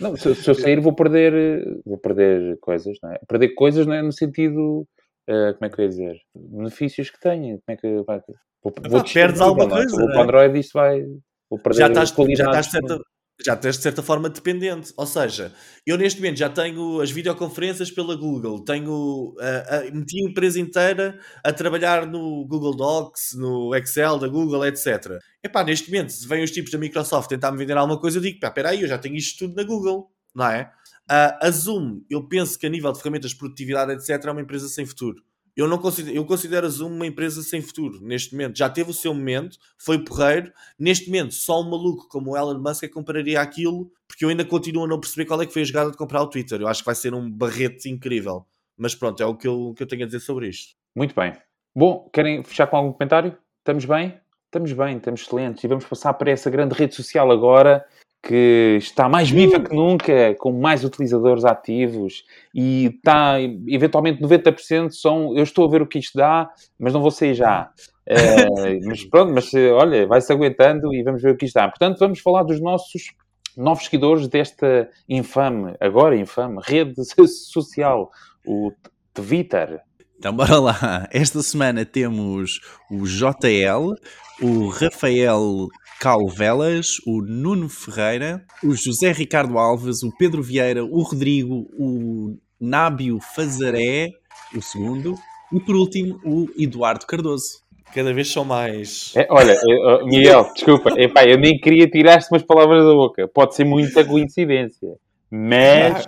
[0.00, 3.18] Não, se, se, eu sair vou perder, vou perder coisas, não é?
[3.28, 4.86] Perder coisas não é no sentido,
[5.28, 8.20] uh, como é que eu ia dizer, benefícios que tenho, como é que vai...
[8.62, 10.22] Vou, vou perdes alguma não, coisa, O é?
[10.22, 11.02] Android isto vai...
[11.50, 13.00] Vou perder já estás, já estás certa,
[13.44, 14.92] já estás de certa forma dependente.
[14.96, 15.52] Ou seja,
[15.86, 21.18] eu neste momento já tenho as videoconferências pela Google, tenho uh, meti a empresa inteira
[21.44, 25.18] a trabalhar no Google Docs, no Excel da Google, etc.
[25.42, 28.22] Epá, neste momento, se vêm os tipos da Microsoft tentar me vender alguma coisa, eu
[28.22, 30.70] digo, pá, espera aí, eu já tenho isto tudo na Google, não é?
[31.10, 34.42] Uh, a Zoom, eu penso que a nível de ferramentas de produtividade, etc., é uma
[34.42, 35.22] empresa sem futuro
[35.58, 38.56] eu não considero, eu considero a Zoom uma empresa sem futuro neste momento.
[38.56, 40.52] Já teve o seu momento, foi porreiro.
[40.78, 44.44] Neste momento, só um maluco como o Elon Musk é compraria aquilo, porque eu ainda
[44.44, 46.60] continuo a não perceber qual é que foi a jogada de comprar o Twitter.
[46.60, 48.46] Eu acho que vai ser um barrete incrível.
[48.76, 50.76] Mas pronto, é o que eu, que eu tenho a dizer sobre isto.
[50.94, 51.32] Muito bem.
[51.74, 53.36] Bom, querem fechar com algum comentário?
[53.58, 54.16] Estamos bem?
[54.44, 55.64] Estamos bem, estamos excelentes.
[55.64, 57.84] E vamos passar para essa grande rede social agora
[58.22, 65.36] que está mais viva que nunca, com mais utilizadores ativos e está, eventualmente, 90% são.
[65.36, 67.70] Eu estou a ver o que isto dá, mas não vou sair já.
[68.08, 71.68] Uh, mas pronto, mas olha, vai-se aguentando e vamos ver o que isto dá.
[71.68, 73.14] Portanto, vamos falar dos nossos
[73.56, 78.10] novos seguidores desta infame, agora infame, rede social,
[78.46, 78.72] o
[79.12, 79.80] Twitter.
[80.18, 81.08] Então bora lá.
[81.12, 82.60] Esta semana temos
[82.90, 83.94] o JL,
[84.42, 85.68] o Rafael
[86.00, 93.18] Calvelas, o Nuno Ferreira, o José Ricardo Alves, o Pedro Vieira, o Rodrigo, o Nábio
[93.34, 94.10] Fazaré,
[94.54, 95.14] o segundo,
[95.52, 97.66] e por último o Eduardo Cardoso.
[97.94, 99.14] Cada vez são mais.
[99.16, 103.26] É, olha, eu, Miguel, desculpa, epá, eu nem queria tirar-te umas palavras da boca.
[103.26, 104.88] Pode ser muita coincidência.
[105.30, 106.06] Mas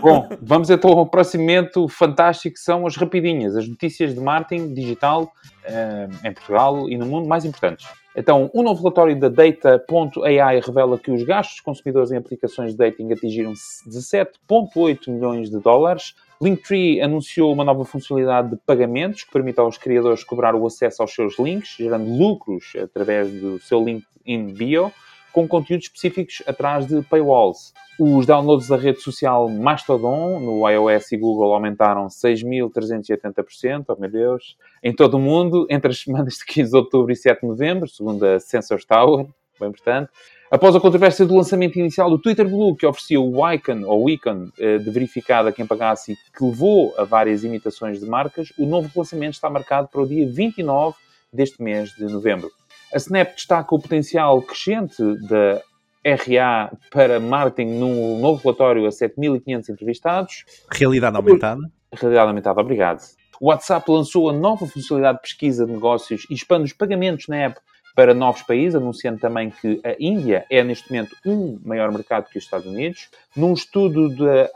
[0.00, 4.72] Bom, vamos então ao próximo momento fantástico, que são as rapidinhas, as notícias de marketing
[4.72, 5.24] digital
[5.64, 7.86] uh, em Portugal e no mundo mais importantes.
[8.16, 13.12] Então, um novo relatório da Data.ai revela que os gastos consumidores em aplicações de dating
[13.12, 16.14] atingiram 17,8 milhões de dólares.
[16.40, 21.12] Linktree anunciou uma nova funcionalidade de pagamentos que permite aos criadores cobrar o acesso aos
[21.12, 24.92] seus links, gerando lucros através do seu link in bio
[25.34, 27.74] com conteúdos específicos atrás de paywalls.
[27.98, 34.56] Os downloads da rede social Mastodon no iOS e Google aumentaram 6.380%, oh meu Deus,
[34.82, 37.88] em todo o mundo, entre as semanas de 15 de outubro e 7 de novembro,
[37.88, 39.26] segundo a Sensors Tower,
[39.58, 40.08] bem importante.
[40.50, 44.50] Após a controvérsia do lançamento inicial do Twitter Blue, que oferecia o icon ou icon
[44.56, 48.64] eh, de verificado a quem pagasse e que levou a várias imitações de marcas, o
[48.64, 50.96] novo lançamento está marcado para o dia 29
[51.32, 52.52] deste mês de novembro.
[52.94, 55.60] A Snap destaca o potencial crescente da
[56.04, 60.44] RA para marketing num novo relatório a 7.500 entrevistados.
[60.70, 61.60] Realidade aumentada.
[61.92, 63.00] Realidade aumentada, obrigado.
[63.40, 67.36] O WhatsApp lançou a nova funcionalidade de pesquisa de negócios e expande os pagamentos na
[67.36, 67.58] app
[67.96, 72.38] para novos países, anunciando também que a Índia é neste momento um maior mercado que
[72.38, 73.08] os Estados Unidos.
[73.36, 74.50] Num estudo da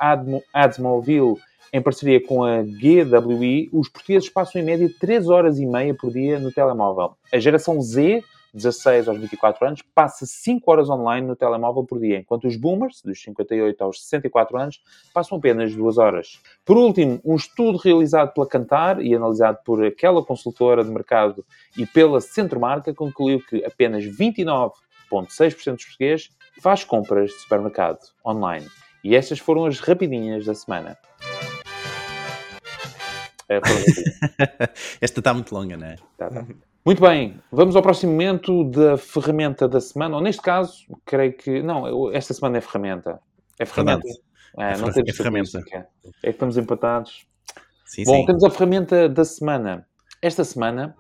[0.53, 1.35] AdsMobile
[1.73, 6.11] em parceria com a GWI, os portugueses passam em média 3 horas e meia por
[6.11, 7.15] dia no telemóvel.
[7.33, 12.19] A geração Z, 16 aos 24 anos, passa 5 horas online no telemóvel por dia,
[12.19, 14.81] enquanto os boomers, dos 58 aos 64 anos,
[15.13, 16.41] passam apenas 2 horas.
[16.65, 21.45] Por último, um estudo realizado pela Cantar e analisado por aquela consultora de mercado
[21.77, 28.67] e pela Centromarca concluiu que apenas 29,6% dos portugueses faz compras de supermercado online.
[29.05, 30.99] E estas foram as rapidinhas da semana.
[33.49, 33.61] É,
[35.01, 35.97] Esta está muito longa, não é?
[36.17, 36.47] Tá, tá.
[36.85, 41.63] Muito bem, vamos ao próximo momento da ferramenta da semana, ou neste caso, creio que.
[41.63, 43.21] Não, esta semana é ferramenta.
[43.59, 44.09] É ferramenta.
[44.59, 45.59] É, não temos é ferramenta.
[45.73, 45.83] É
[46.23, 47.27] que estamos empatados.
[47.85, 48.27] Sim, Bom, sim.
[48.27, 49.87] temos a ferramenta da semana.
[50.23, 50.95] Esta semana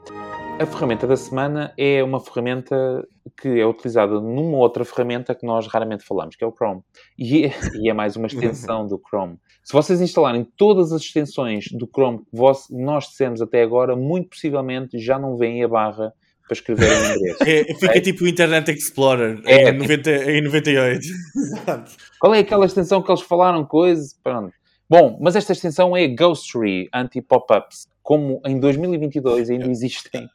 [0.60, 3.06] a ferramenta da semana é uma ferramenta
[3.40, 6.82] que é utilizada numa outra ferramenta que nós raramente falamos, que é o Chrome.
[7.16, 9.38] E é, e é mais uma extensão do Chrome.
[9.68, 14.98] Se vocês instalarem todas as extensões do Chrome que nós dissemos até agora, muito possivelmente
[14.98, 16.14] já não vêm a barra
[16.46, 17.36] para escrever em inglês.
[17.46, 18.00] É, fica é.
[18.00, 21.06] tipo o Internet Explorer é, em, 90, em 98.
[22.18, 23.62] Qual é aquela extensão que eles falaram?
[23.62, 24.10] Coisa?
[24.24, 24.54] Pronto.
[24.88, 27.88] Bom, mas esta extensão é Ghostery Anti-Pop-Ups.
[28.02, 30.26] Como em 2022 ainda existem.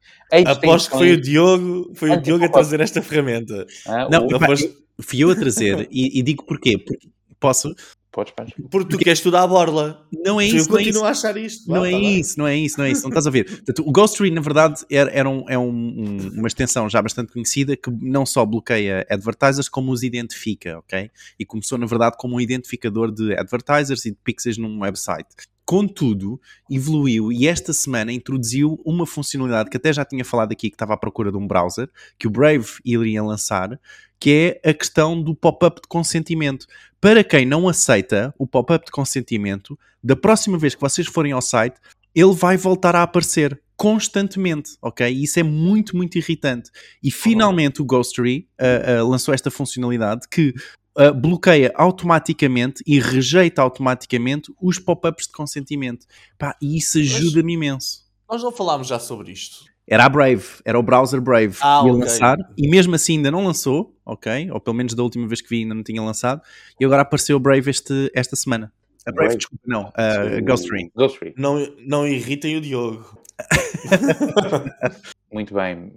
[0.46, 3.66] Aposto que foi o Diogo, foi o Diogo a trazer esta ferramenta.
[3.88, 4.36] Ah, não, o...
[4.36, 4.72] aposto...
[5.02, 6.78] fui eu a trazer e, e digo porquê.
[6.78, 7.08] Porque
[7.40, 7.74] posso,
[8.14, 8.32] Podes.
[8.70, 10.08] Porque tu queres estudar a borla.
[10.24, 10.58] Não é isso.
[10.58, 11.68] Eu continuo é a achar isto.
[11.68, 13.02] Não, é tá isso, não é isso, não é isso.
[13.02, 13.46] Não estás a ver.
[13.66, 17.76] Portanto, o Ghostery, na verdade, era, era um, é um, uma extensão já bastante conhecida
[17.76, 21.10] que não só bloqueia advertisers, como os identifica, ok?
[21.40, 25.30] E começou, na verdade, como um identificador de advertisers e de pixels num website.
[25.66, 26.40] Contudo,
[26.70, 30.94] evoluiu e esta semana introduziu uma funcionalidade que até já tinha falado aqui, que estava
[30.94, 31.90] à procura de um browser,
[32.20, 33.80] que o Brave iria lançar,
[34.24, 36.66] que é a questão do pop-up de consentimento.
[37.02, 41.42] Para quem não aceita o pop-up de consentimento, da próxima vez que vocês forem ao
[41.42, 41.76] site,
[42.16, 45.14] ele vai voltar a aparecer constantemente, ok?
[45.14, 46.72] E isso é muito, muito irritante.
[47.04, 50.54] E finalmente o Ghostery uh, uh, lançou esta funcionalidade que
[50.98, 56.06] uh, bloqueia automaticamente e rejeita automaticamente os pop-ups de consentimento.
[56.38, 58.06] Pá, e isso ajuda-me imenso.
[58.30, 59.66] Nós não falámos já sobre isto.
[59.88, 62.06] Era a Brave, era o browser Brave ah, que ia okay.
[62.06, 64.50] lançar e mesmo assim ainda não lançou, ok?
[64.52, 66.42] Ou pelo menos da última vez que vi ainda não tinha lançado
[66.80, 68.72] e agora apareceu o Brave este, esta semana.
[69.06, 69.38] A Brave, Brave.
[69.38, 70.90] desculpa, não, a uh, Ghostring.
[70.96, 71.34] Ghostring.
[71.38, 73.22] Não, não irritem o Diogo.
[75.32, 75.92] Muito bem.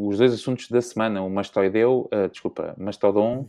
[0.00, 3.46] Os dois assuntos da semana, o Mastoideu, uh, desculpa, Mastodon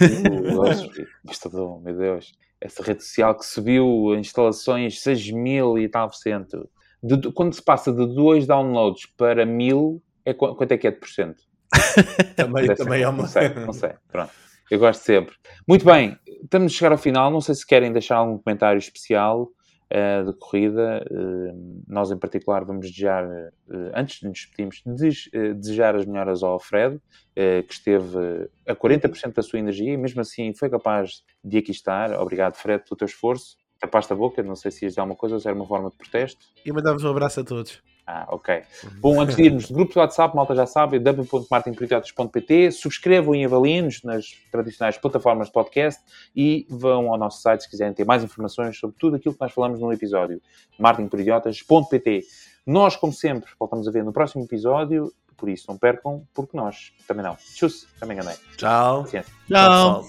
[0.00, 1.06] e o Ghostring.
[1.24, 2.34] Mastodon, meu Deus.
[2.60, 6.68] Essa rede social que subiu instalações 6 mil e tal por cento
[7.04, 10.98] de, quando se passa de 2 downloads para 1000, é, quanto é que é de
[10.98, 11.42] porcento?
[12.34, 13.22] também, também é uma...
[13.22, 13.90] Não sei, não sei.
[14.10, 14.32] Pronto.
[14.70, 15.34] Eu gosto sempre.
[15.68, 17.30] Muito bem, estamos a chegar ao final.
[17.30, 19.50] Não sei se querem deixar algum comentário especial
[19.92, 21.04] uh, de corrida.
[21.10, 26.42] Uh, nós, em particular, vamos desejar, uh, antes de nos despedirmos, des, desejar as melhoras
[26.42, 26.98] ao Fred,
[27.34, 32.12] que esteve a 40% da sua energia e, mesmo assim, foi capaz de aqui estar.
[32.18, 35.34] Obrigado, Fred, pelo teu esforço tapaste a boca, não sei se ias dizer alguma coisa
[35.34, 36.40] ou se era uma forma de protesto.
[36.64, 37.82] E mandavas um abraço a todos.
[38.06, 38.62] Ah, ok.
[39.00, 44.26] Bom, antes de irmos, grupo do WhatsApp, malta já sabe, www.martinprioridades.pt, subscrevam e avaliem-nos nas
[44.52, 46.02] tradicionais plataformas de podcast
[46.36, 49.52] e vão ao nosso site se quiserem ter mais informações sobre tudo aquilo que nós
[49.52, 50.40] falamos no episódio,
[50.78, 52.24] martinperidiotas.pt.
[52.66, 56.92] Nós, como sempre, voltamos a ver no próximo episódio, por isso não percam, porque nós
[57.08, 57.36] também não.
[57.54, 58.36] Tchau, também ganhei.
[58.56, 59.04] Tchau.
[59.04, 59.24] Tchau.
[59.48, 60.04] Tchau.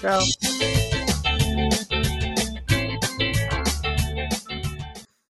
[0.00, 0.95] Tchau.